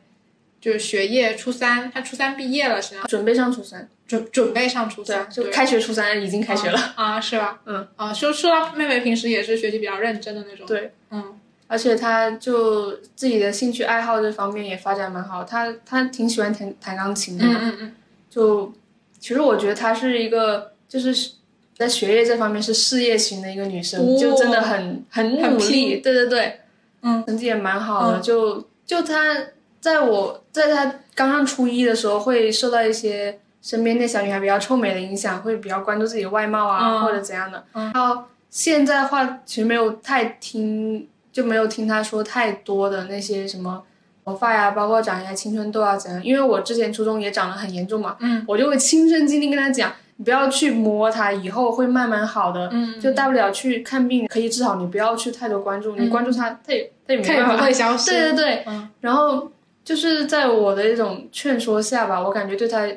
[0.61, 3.03] 就是学业初三，她初三毕业了，是吗？
[3.07, 6.79] 准备上初三，准准备上初三，，就开学初三已经开学了。
[6.95, 7.59] 啊，是吧？
[7.65, 17.59] 嗯啊，说说到妹妹平时也是学习比较认真的那种，对，嗯而且她就自己的兴趣爱好这方面也发展蛮好，她她挺喜欢弹弹钢琴的嘛。
[17.63, 17.95] 嗯嗯嗯，
[18.29, 18.71] 就
[19.19, 21.31] 其实我觉得她是一个就是
[21.77, 25.65] 在学业这方面是事业型的一个女生，哦就真的很很很努力。
[25.95, 26.59] 拼对对对，
[27.01, 28.19] 嗯，成绩也蛮好的。
[28.19, 29.37] 嗯就就她
[29.81, 37.01] 在我在她刚上初一的时候，会受到一些身边那小女孩比较臭美的影响，会比较关注自己的外貌啊，嗯。
[37.01, 37.61] 或者怎样的。
[37.73, 37.91] 嗯。
[37.93, 43.83] 然后现在的话，其实没有太听，就没有听她说太多的那些什么。
[44.23, 46.23] 头发呀，包括长一些青春痘啊，怎样？
[46.23, 52.97] 因为我之前初中也长得很严重嘛，嗯，我就会亲身经历跟他讲，你不要去摸它，以后会慢慢好的，嗯。
[53.01, 58.89] 就大不了去看病可以治好，你不要去太多关注，你关注它，它也它也没她也不办法，会消失， 对对对，嗯。
[59.01, 59.51] 然后
[59.83, 62.87] 就是在我的一种劝说下吧，我感觉对他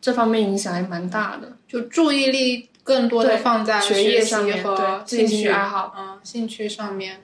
[0.00, 1.52] 这方面影响还蛮大的。
[1.66, 7.22] 就注意力更多的放在学业习上面和对兴趣爱好，嗯，兴趣上面。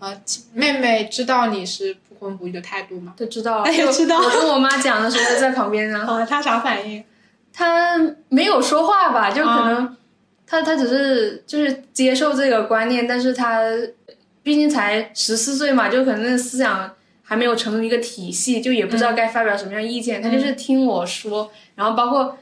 [0.00, 0.20] 呃，
[0.52, 3.14] 妹妹知道你是不婚不育的态度吗？
[3.16, 7.02] 就知道，哎呀就知道我跟我妈讲的时候在旁边啊，啊，她啥反应？
[7.52, 9.96] 她没有说话吧，就可啊能
[10.46, 13.60] 她她只是就是接受这个观念，但是她
[14.44, 16.94] 毕竟才十四岁嘛，就可能那思想
[17.28, 20.22] 还没有成为一个体系，就也不知道该发表什么样意见。
[20.22, 22.38] 他就是听我说，然后包括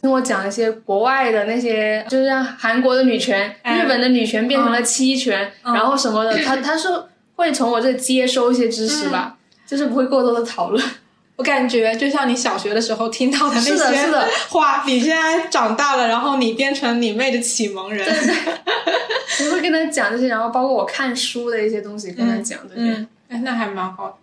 [0.00, 6.88] 听我讲一些国外的那些，就是像韩国的女权、哎日本的女权变成了妻权，然后什么的，他他是
[7.36, 10.84] 会从我这接收一些知识吧，就是不会过多的讨论。
[11.36, 18.06] 我感觉就像你小学的时候听到的那些是的是的话，你现在长大了，然后你变成你妹的启蒙人。
[19.46, 22.82] 我会跟他讲这些，然后包括我看书的一些东西跟他讲这些。
[22.82, 24.14] 嗯，哎，那还蛮好的。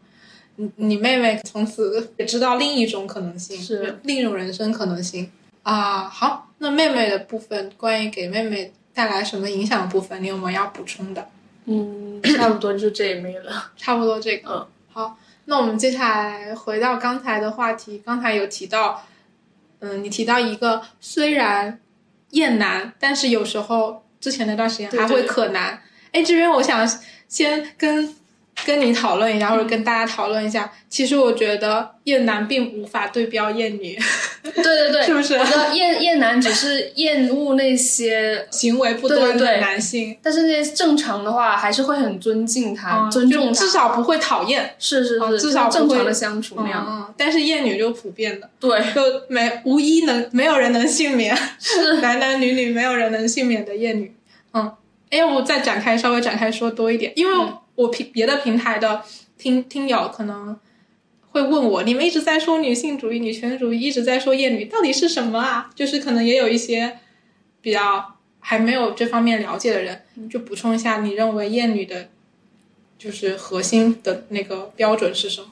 [0.62, 5.32] 你你妹妹从此也知道另一种可能性，是另一种人生可能性
[5.64, 6.04] 啊。
[6.08, 11.28] 好，那妹妹的部分，关于给妹妹带来什么影响的部分，你有没有要补充的？
[11.66, 13.72] 嗯，差不多就这也没了。
[13.76, 14.54] 差不多这个。
[14.54, 19.04] 嗯，好，那我们接下来回到刚才的话题，刚才有提到，
[19.80, 21.80] 嗯，你提到一个虽然
[22.32, 25.82] 厌男，但是有时候之前那段时间还会可男。
[26.12, 26.88] 哎，这边我想
[27.28, 28.16] 先跟
[28.66, 30.72] 跟你讨论一下，或者跟大家讨论一下。
[30.90, 33.98] 其实我觉得厌男并无法对标厌女，
[34.44, 35.36] 对对对， 是不是？
[35.36, 39.62] 我觉得厌厌男只是厌恶那些，行为不端的对对对。
[39.62, 44.76] 男性，但是那些正常的话，还是会很尊敬他，嗯尊重他，至少不会讨厌。
[44.78, 46.86] 是是是，哦至少正不会常的相处那样。
[46.88, 51.98] 嗯，但是厌女就普遍的，对，就没无一能没有人能幸免，是。
[52.02, 54.14] 男男女女没有人能幸免的厌女。
[54.54, 54.70] 嗯，
[55.10, 59.04] 哎，要不再展开稍微展开说多一点，因为嗯我平别的平台的
[59.38, 60.60] 听听友可能
[61.30, 65.70] 会问我，你们一直在说女性主义、女权主义，一直在说厌女，到底是什么啊？
[65.74, 67.00] 就是可能也有一些
[67.62, 72.10] 比较还没有这方面了解的人，就补充一下，你认为厌女的，
[72.98, 75.48] 就是核心的那个标准是什么，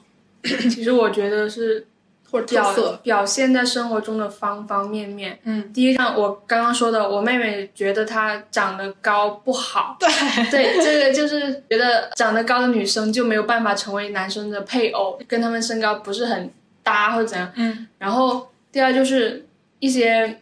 [0.69, 1.87] 其实我觉得是
[2.31, 2.99] 或者特表色？
[3.03, 5.39] 表现在生活中的方方面面。
[5.43, 10.09] 嗯，第一，像我刚刚说的，我妹妹觉得她长得高不好，对，
[10.49, 16.51] 对，这个就是觉得长得高的女生就没有办法成为男生的配偶，跟他们身高不是很
[16.83, 17.51] 搭或者怎样。
[17.55, 19.45] 嗯然后第二就是
[19.79, 20.41] 一些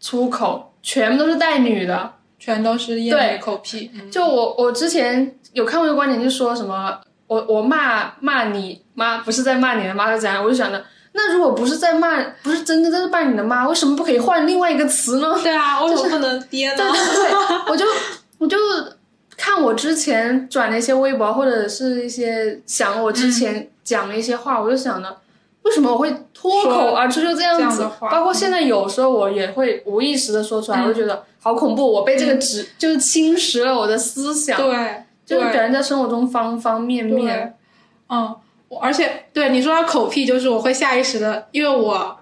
[0.00, 2.12] 粗口，全部都是带女的。
[2.44, 3.88] 全都是厌对女口癖。
[3.94, 10.42] 嗯就我我之前有看过一个观点，就说什么我我骂骂你妈，不是在骂你的妈是怎样？
[10.42, 15.38] 我就想着，那如果不是在骂，不是真的在骂你的妈，为什么不可以换另外一个词呢？
[15.42, 16.76] 对啊， 为什么不能爹呢？
[16.76, 17.84] 对对对，我就
[18.38, 18.56] 我就
[19.36, 25.16] 看我之前转的一些微博，或者是一些想我之前讲的一些话，我就想着，
[25.62, 27.82] 为什么我会脱口而出就这样子？
[27.82, 37.54] 样包括现在有时候我也会无意识的说出来，嗯我就觉得好恐怖，我被这个指、就是侵蚀了我的思想，对，就是对表现在生活中方方面面。
[38.08, 38.41] 嗯，我
[38.80, 42.18] 而且对你说到口癖，就是我会下意识的，因为我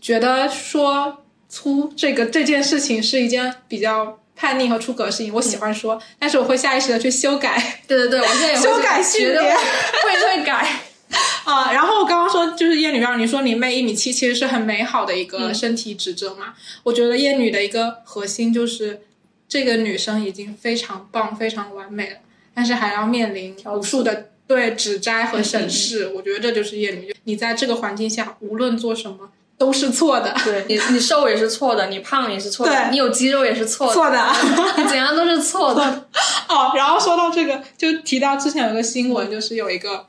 [0.00, 10.80] 觉得说粗这个这件事情是一件比较叛逆和出格的事情，我喜欢说，但是我会下意识的去修改对对对，我现在也会 修改性觉得别会 会改。
[11.44, 11.72] 啊。
[11.72, 16.54] 然后我刚刚说就是厌女让，你说你妹一米七，其实是很美好的一个嗯身体指征嘛。
[16.84, 19.02] 我觉得厌女的一个核心就是
[19.46, 22.16] 这个女生已经非常棒、非常完美了，
[22.54, 26.12] 但是还要面临无数的对指摘和审视。
[26.14, 27.14] 我觉得这就是厌女。
[27.24, 34.82] 你在这个环境下，无论做什么都是错的，对你，你瘦也是错的，你胖也是错的，你有肌肉也是错的，错的。
[34.82, 35.82] 你怎样都是错的。
[36.48, 40.06] 哦，然后说到这个，就提到之前有个新闻，就是有一个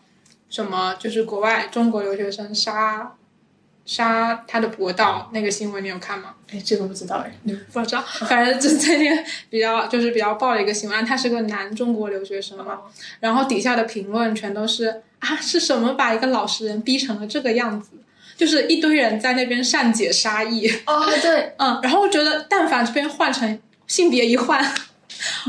[0.50, 3.16] 什么，就是国外中国留学生杀
[3.86, 6.34] 杀他的博道那个新闻，你有看吗？
[6.52, 7.34] 哎，这个不知道哎。
[7.72, 9.12] 不知道， 反正就最近
[9.50, 12.80] 比较 就是比较爆的一个新闻，他是个男中国留学生嘛，
[13.20, 17.90] 然后底下的评论全都是啊，是什么把一个老实人逼成了这个样子？
[18.36, 24.74] 就是一堆人在那边善解杀意，哦，对， 嗯，然后我觉得但凡这边换成性别一换，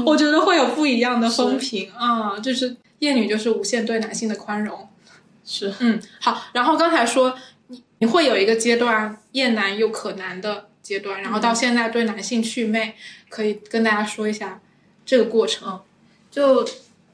[0.05, 1.91] 我觉得会有不一样的风评。
[1.97, 4.87] 啊、就是厌女就是无限对男性的宽容，
[5.47, 5.73] 是。
[5.79, 7.35] 嗯，好，然后刚才说
[8.07, 12.95] 会有一个阶段厌男又可男的阶段，然后到现在对男性祛魅，
[13.29, 14.61] 可以跟大家说一下
[15.07, 15.81] 这个过程。
[16.31, 16.67] 就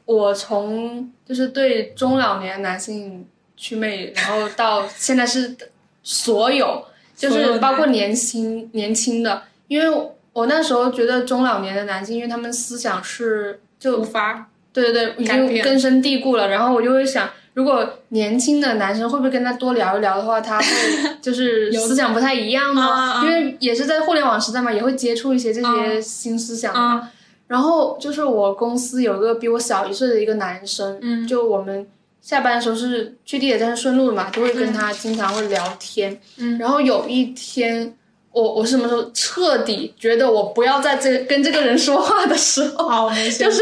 [0.04, 3.26] 我从就是对中老年男性
[3.56, 5.56] 祛魅，然后到现在是
[6.02, 6.84] 所有，
[7.14, 16.48] 就是包括年轻年轻的，因为我那时候觉得中老年的男性，因为他们思想是就无法对对对，已经根深蒂固了。
[16.48, 17.28] 然后我就会想，
[17.60, 20.64] 如果年轻的男生会不会跟他多聊一聊的话，他会
[21.20, 23.20] 就是思想不太一样呢？
[23.22, 26.72] 因为也是在互联网时代嘛，也会接触一些这些啊新思想。
[26.72, 27.10] 啊，
[27.48, 31.86] 然后就是我公司有一个比我小一岁的一个男生，嗯就我们
[32.22, 36.18] 下班的时候是去地铁站顺路的嘛，就会跟他经常会聊天。
[36.38, 37.94] 嗯然后有一天。
[38.32, 43.60] 我我是什么时候彻底觉得我不要在这跟这个人说话的时候，就是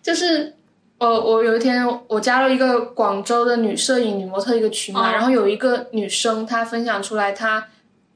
[0.00, 0.54] 就是，
[0.98, 7.68] 呃，我有一天我加入一个广州的女摄影、女模特一个群嘛，哦然后有一个女生她分享出来她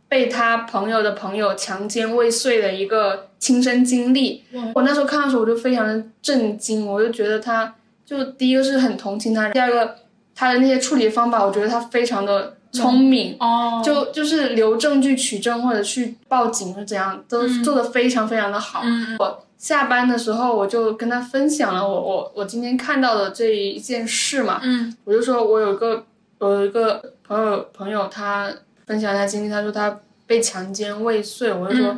[0.09, 4.45] 被她朋友的朋友强奸未遂的一个亲身经历。
[4.75, 7.73] 我那时候看的时候我就非常的震惊，我就觉得她
[8.05, 9.97] 就第一个是很同情她，第二个
[10.35, 13.37] 她的那些处理方法，我觉得她非常的聪明。
[13.39, 18.81] 哦，就就是留证据取证或者去报警或者怎样，都做的非常非常的好。
[18.85, 24.61] 嗯我下班的时候我就跟他分享了我我我今天看到的这一件事嘛。
[25.05, 26.05] 我就说我有个
[26.39, 28.53] 我有一个朋友朋友他
[28.89, 31.97] 分享他经历他说他被强奸未遂我就说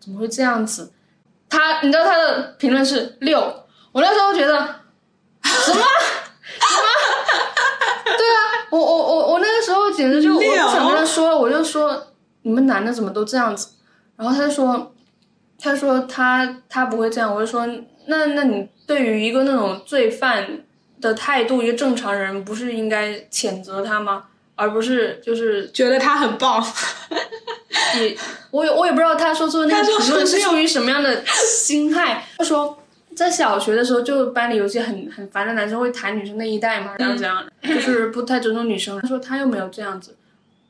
[0.00, 0.90] 怎么会这样子？
[1.48, 3.38] 他你知道他的评论是六。
[3.92, 4.74] 我那时候觉得什么？
[5.44, 5.80] 什么？
[8.04, 12.08] 对啊我我我我那个时候简直就我不想跟他说我就说
[12.42, 13.68] 你们男的怎么都这样子？
[14.16, 14.92] 然后他就说
[15.64, 17.66] 他说他他不会这样，我就说
[18.06, 20.46] 那那你对于一个那种罪犯
[21.00, 24.24] 的态度，一个正常人不是应该谴责他吗？
[24.56, 26.62] 而不是就是觉得他很棒，
[27.98, 28.14] 也
[28.50, 32.24] 我也我也不知道他说出的那个评论是是出于什么样的心态。
[32.36, 32.78] 他说
[33.16, 39.00] 在小学的时候，就班里有些很很烦的男生会弹女生那一带嘛，然后怎样，就是不太尊重女生。
[39.00, 40.14] 他说他又没有这样子，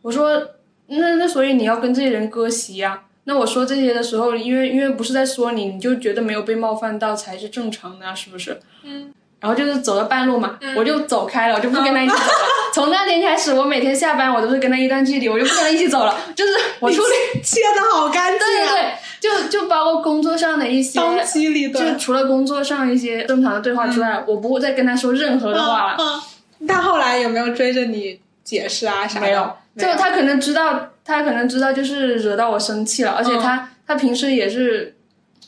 [0.00, 0.40] 我说
[0.86, 8.60] 那那所以你要跟这些人割席呀、那我说这些的时候，因为因为不是在说你，你就觉得没有被冒犯到才是正常的、啊，是不是？
[8.82, 9.12] 嗯。
[9.40, 12.28] 然后就是走到半路嘛，我就走开了，我就不跟他一起走了。
[12.72, 16.16] 从那天开始，我每天下班我都是跟他一段距离，我就不跟他一起走了。
[16.34, 21.98] 就是我处理，切的好干净对对啊，对，就就包括工作上的一些，当机立就断。
[21.98, 25.96] 除了工作上一些正常的对话之外，我不会再跟他说任何的话了。
[25.98, 26.22] 嗯，
[26.60, 29.26] 嗯他后来有没有追着你解释啊啥的？
[29.26, 34.94] 没有，就他可能知道，他可能知道就是惹到我生气了，而且他、他平时也是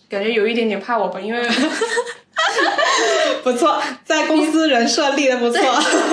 [0.09, 1.49] 感觉有一点点怕我吧，因为
[3.43, 5.61] 不错，在公司人设立的不错，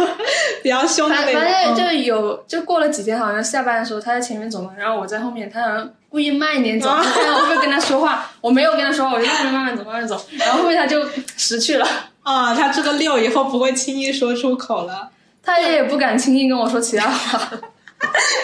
[0.61, 1.41] 比较凶的反那种。
[1.41, 1.75] 反正嗯。
[1.75, 7.03] 就有就过了几天，好像下班的时候他在前面走嘛，然后我在后面，他好像故意慢一点走，啊。
[7.03, 11.03] 看我会不会跟他说话，我没有跟他说话，我就在后面慢慢走慢慢走， 然后后面他就
[11.35, 11.87] 识趣了，
[12.21, 15.09] 啊，他这个六以后不会轻易说出口了。
[15.45, 17.51] 他也不敢轻易跟我说其他话。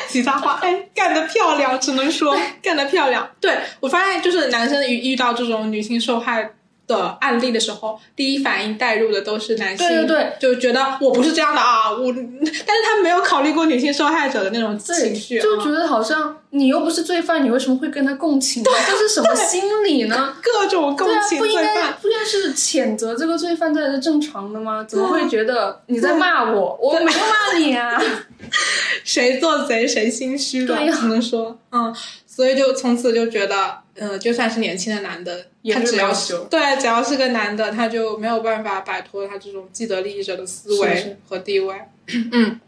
[0.08, 3.30] 其他话，哎，干得漂亮，只能说干得漂亮。
[3.40, 6.50] 对我发现，就是男生遇遇到这种女性受害
[6.98, 18.70] 的案例的时候，第一反应带入的都是男性，对对对，就觉得我不是这样的啊，我，但是他没有考虑过女性受害者的那种情绪，啊就觉得好像你又不是罪犯，你为什么会跟他共情呢？
[18.88, 20.36] 这是什么心理呢？
[20.42, 21.92] 各种共对啊，情不应该。
[22.02, 24.84] 不应该是谴责这个罪犯才是正常的吗？
[24.88, 26.80] 怎么会觉得你在骂我？
[26.82, 28.02] 我没有骂你啊！
[29.04, 31.94] 谁做贼谁心虚的，对只能说，嗯，
[32.26, 36.14] 所以就从此就觉得，嗯、就算是年轻的男的，他只要
[36.50, 41.76] 对，只要是个男的，他就没有办法摆脱他这种既得利益者的思维和地位。
[42.32, 42.60] 嗯，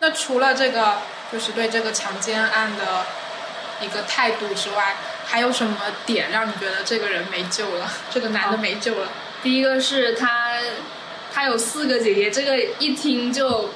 [0.00, 0.98] 那除了这个，
[1.32, 3.06] 就是对这个强奸案的
[3.80, 7.90] 一个态度之外，还有什么点让你觉得这个人没救了？
[8.10, 9.08] 这个男的没救了？
[9.42, 10.54] 第一个是他，
[11.32, 13.70] 他有四个姐姐，这个一听就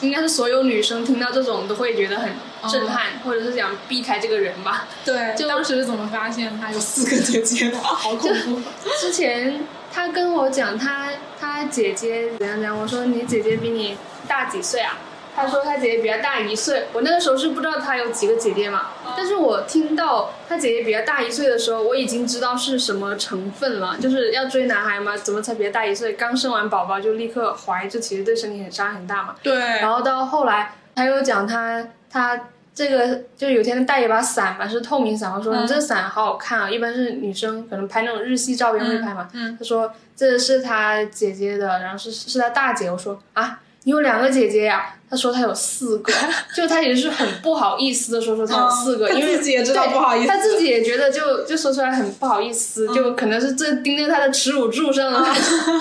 [0.00, 2.30] 应该是所有女生听到这种都会觉得很
[2.70, 4.86] 震撼，或者是想避开这个人吧。
[5.04, 7.78] 对，就当时是怎么发现他有四个姐姐的？
[7.82, 8.60] 好恐怖！
[9.00, 11.08] 之前他跟我讲他
[11.40, 14.98] 他姐姐怎样怎样，我说你姐姐比你大几岁啊？
[15.38, 16.86] 他说他姐姐比他大一岁。
[16.92, 26.12] 我那个时候是不知道他有几个姐姐嘛，但是我听到他姐姐比他大一岁的时候，我已经知道是什么成分了，就是要追男孩嘛，怎么才比他大一岁？
[26.14, 29.34] 刚生完宝宝就立刻怀，这其实对身体很伤很大嘛。
[29.42, 39.28] 对，然后到后来，他又讲他他这个就有天带一把伞嘛，是透明伞，我说、嗯你这伞好好看啊，一般是女生可能拍那种日系照片会拍嘛。
[39.32, 42.90] 嗯他说这是他姐姐的，然后是是他大姐。
[42.90, 46.12] 我说啊，你有两个姐姐呀、他说他有四个，
[46.54, 55.26] 就他也是很不好意思的说说他有四个，因为自己也知道对不好意思他自己也觉得就就说出来很不好意思，嗯就可能是这钉在他的耻辱柱上了。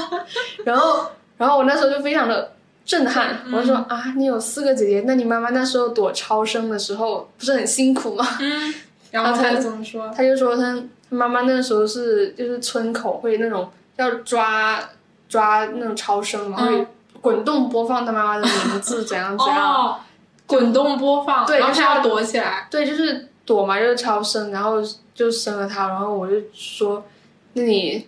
[0.64, 1.06] 然后
[1.38, 2.54] 然后我那时候就非常的。
[2.86, 3.42] 震撼！
[3.46, 8.26] 嗯我说啊，你有四个姐姐，那你妈妈那时候躲超生的时候不是很辛苦吗？
[8.40, 8.74] 嗯，
[9.12, 10.10] 然后他怎么说？
[10.16, 10.74] 他就说他
[11.10, 14.80] 他妈妈那时候是就是村口会那种要抓
[15.28, 16.88] 抓那种超生嘛，嗯会
[17.28, 20.00] 滚动播放他妈妈的名字怎样怎样，哦，
[20.46, 22.66] 滚动播放，对就是要然后他要躲起来。
[22.72, 24.78] 对，就是躲嘛，就是超生，然后
[25.14, 27.06] 就生了他，然后我就说，
[27.54, 28.08] 那你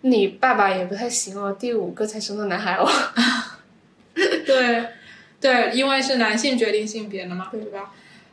[0.00, 2.88] 你爸爸也不太行哦，第五个才生的男孩哦，
[4.14, 4.88] 对，
[5.40, 7.92] 对，因为是男性决定性别的嘛，对吧？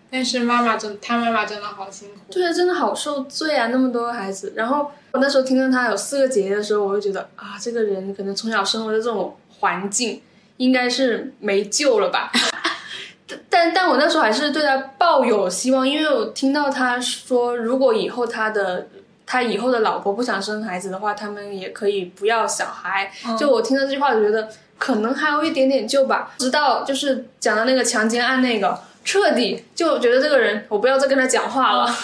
[0.09, 2.31] 但是妈妈真，他妈妈真的好辛苦。
[2.31, 4.53] 对啊，真的好受罪啊，那么多孩子。
[4.55, 10.21] 然后我那时候听到他有四个姐姐的时候，我就觉得啊，这个人可能从小生活在这种环境，
[10.57, 12.29] 应该是没救了吧。
[13.25, 18.89] 但但但我那时候还是对他抱有希望，因为我听到他说，如果以后他的
[19.25, 23.09] 他以后的老婆不想生孩子的话，他们也可以不要小孩。
[23.39, 26.33] 就我听到这句话，我觉得可能还有一点点救吧。
[26.37, 31.95] 直到就是讲到那个强奸案那个，彻底就觉得这个人，我不要再跟他讲话了。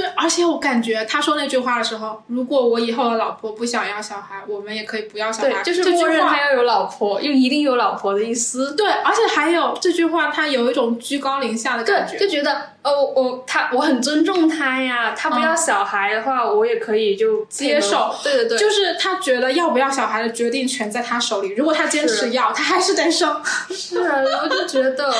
[0.00, 5.48] 对，而且我感觉他说那句话的时候，如果我以后的老婆不想要小孩，我们也可以不要小孩。
[5.48, 8.74] 对，就是这句默认话他要有老婆，又一定有老婆的意思。
[8.76, 12.16] 对，而且还有这句话，他有一种居高临下的感，觉。
[12.16, 23.42] 就觉得哦，我他我很尊重他呀，他不要小孩的话，我也可以就接受对对对，就是他觉得要不要小孩的决定权在他手里，如果他坚持要，他还是得生。
[23.70, 25.12] 是啊，我就觉得，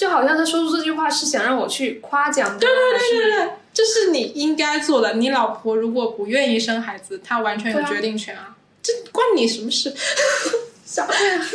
[0.00, 5.12] 就好像他说出这句话是想让我去夸奖他，对对对对，这是你应该做的。
[5.16, 9.94] 你老婆如果不愿意生孩子，她完全有决定权啊， 这关你什么事？
[10.86, 11.06] 想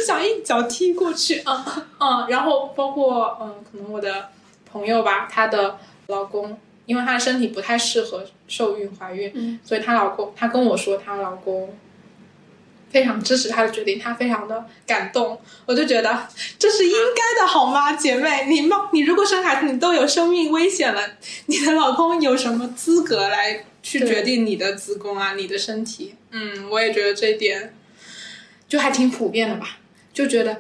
[0.06, 4.28] 想 一脚踢过去啊嗯，然后包括嗯，可能我的
[4.72, 11.76] 朋友吧，她的老公，因为她的身体不太适合受孕怀孕，所以她老公，她跟我说，她老公
[12.90, 15.40] 非常支持他的决定，他非常的感动。
[15.66, 16.28] 我就觉得
[16.58, 18.46] 这是应该的，好吗，姐妹？
[18.48, 21.02] 你冒你如果生孩子，你都有生命危险了，
[21.48, 26.16] 你的老公有什么资格来去决定你的子宫啊，你的身体？
[26.32, 27.74] 嗯，我也觉得这一点。
[28.68, 29.78] 就还挺普遍的吧，
[30.12, 30.58] 就觉得，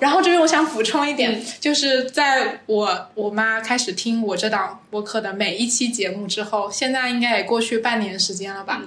[0.00, 8.80] 然后这边我想补充一点，就是在我我妈开始听我这档播客的每一期节目之后，现在应该也过去半年时间了吧。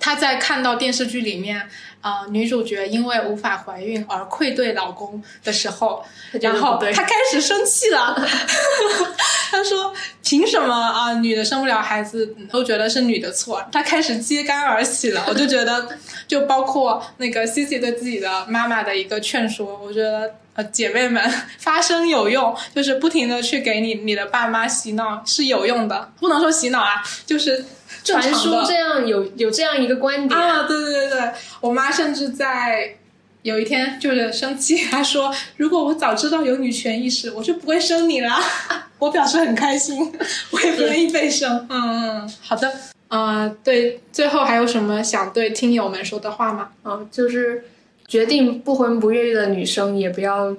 [0.00, 1.68] 她在看到电视剧里面，
[2.00, 6.04] 啊，女主角因为无法怀孕而愧对老公的时候，
[6.40, 8.16] 然后她开始生气了。
[9.50, 9.92] 她说
[10.22, 15.24] ：“凭什么啊，女的生不了孩子都觉得是女的错？”她开始揭竿而起了。
[15.26, 15.88] 我就觉得，
[16.28, 21.22] 就包括那个 C C 对自己的妈妈的一个劝说，我觉得呃，姐妹们
[21.58, 27.64] 发声有用，就是不停的去给你你的爸妈洗脑是有用的，不能说洗脑啊，就是。
[28.04, 32.96] 传输这样有有这样一个观点啊，对对对对，我妈甚至在
[33.42, 38.30] 有一天就是生气，她说：“如果我早知道有女权意识，我就不会生你了。
[38.98, 40.12] ”我表示很开心，
[40.50, 41.66] 我也不愿意被生。
[41.68, 42.72] 嗯嗯，好的，
[43.08, 46.70] 呃，对，最后还有什么想对听友们说的话吗？
[46.84, 47.64] 嗯，就是
[48.08, 50.56] 决定不婚不育的女生，也不要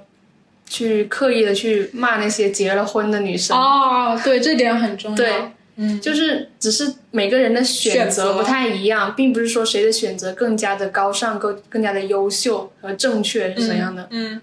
[0.66, 3.58] 去刻意的去骂那些结了婚的女生。
[3.58, 5.18] 哦，对，这点很重要。
[5.18, 5.34] 对。
[5.82, 14.06] 嗯，就是只是每个人的选择不太一样，并不是说谁的选择更加的高尚、更更加的优秀和正确是怎样的。
[14.12, 14.42] 嗯，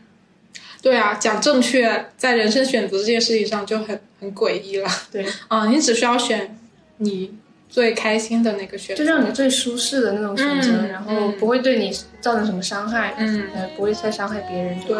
[0.80, 4.88] 对啊，讲正确在人生选择这件事情上就很很诡异了。
[5.12, 6.58] 对，啊，你只需要选
[6.96, 7.34] 你
[7.68, 11.90] 最开心的那个选择，就让你最舒适的那种选择，然后不会对你
[12.20, 13.44] 造成什么伤害，嗯，
[13.76, 14.78] 不会再伤害别人。
[14.86, 14.96] 对，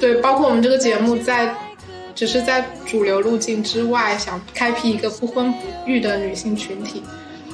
[0.00, 1.54] 对，包括我们这个节目在。
[2.14, 7.02] 只是在主流路径之外，想开辟一个不婚不育的女性群体，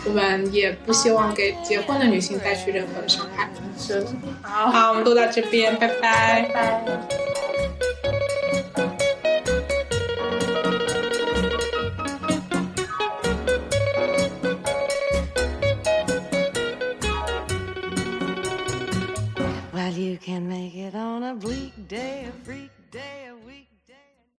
[0.05, 3.49] 我们也不希望给结婚的女性带去任何的伤害。
[3.79, 4.05] 是，
[4.43, 7.58] 好好，我们都到这边，拜拜，拜。
[19.99, 23.68] you can make it on a bleak day, a freak day, a week.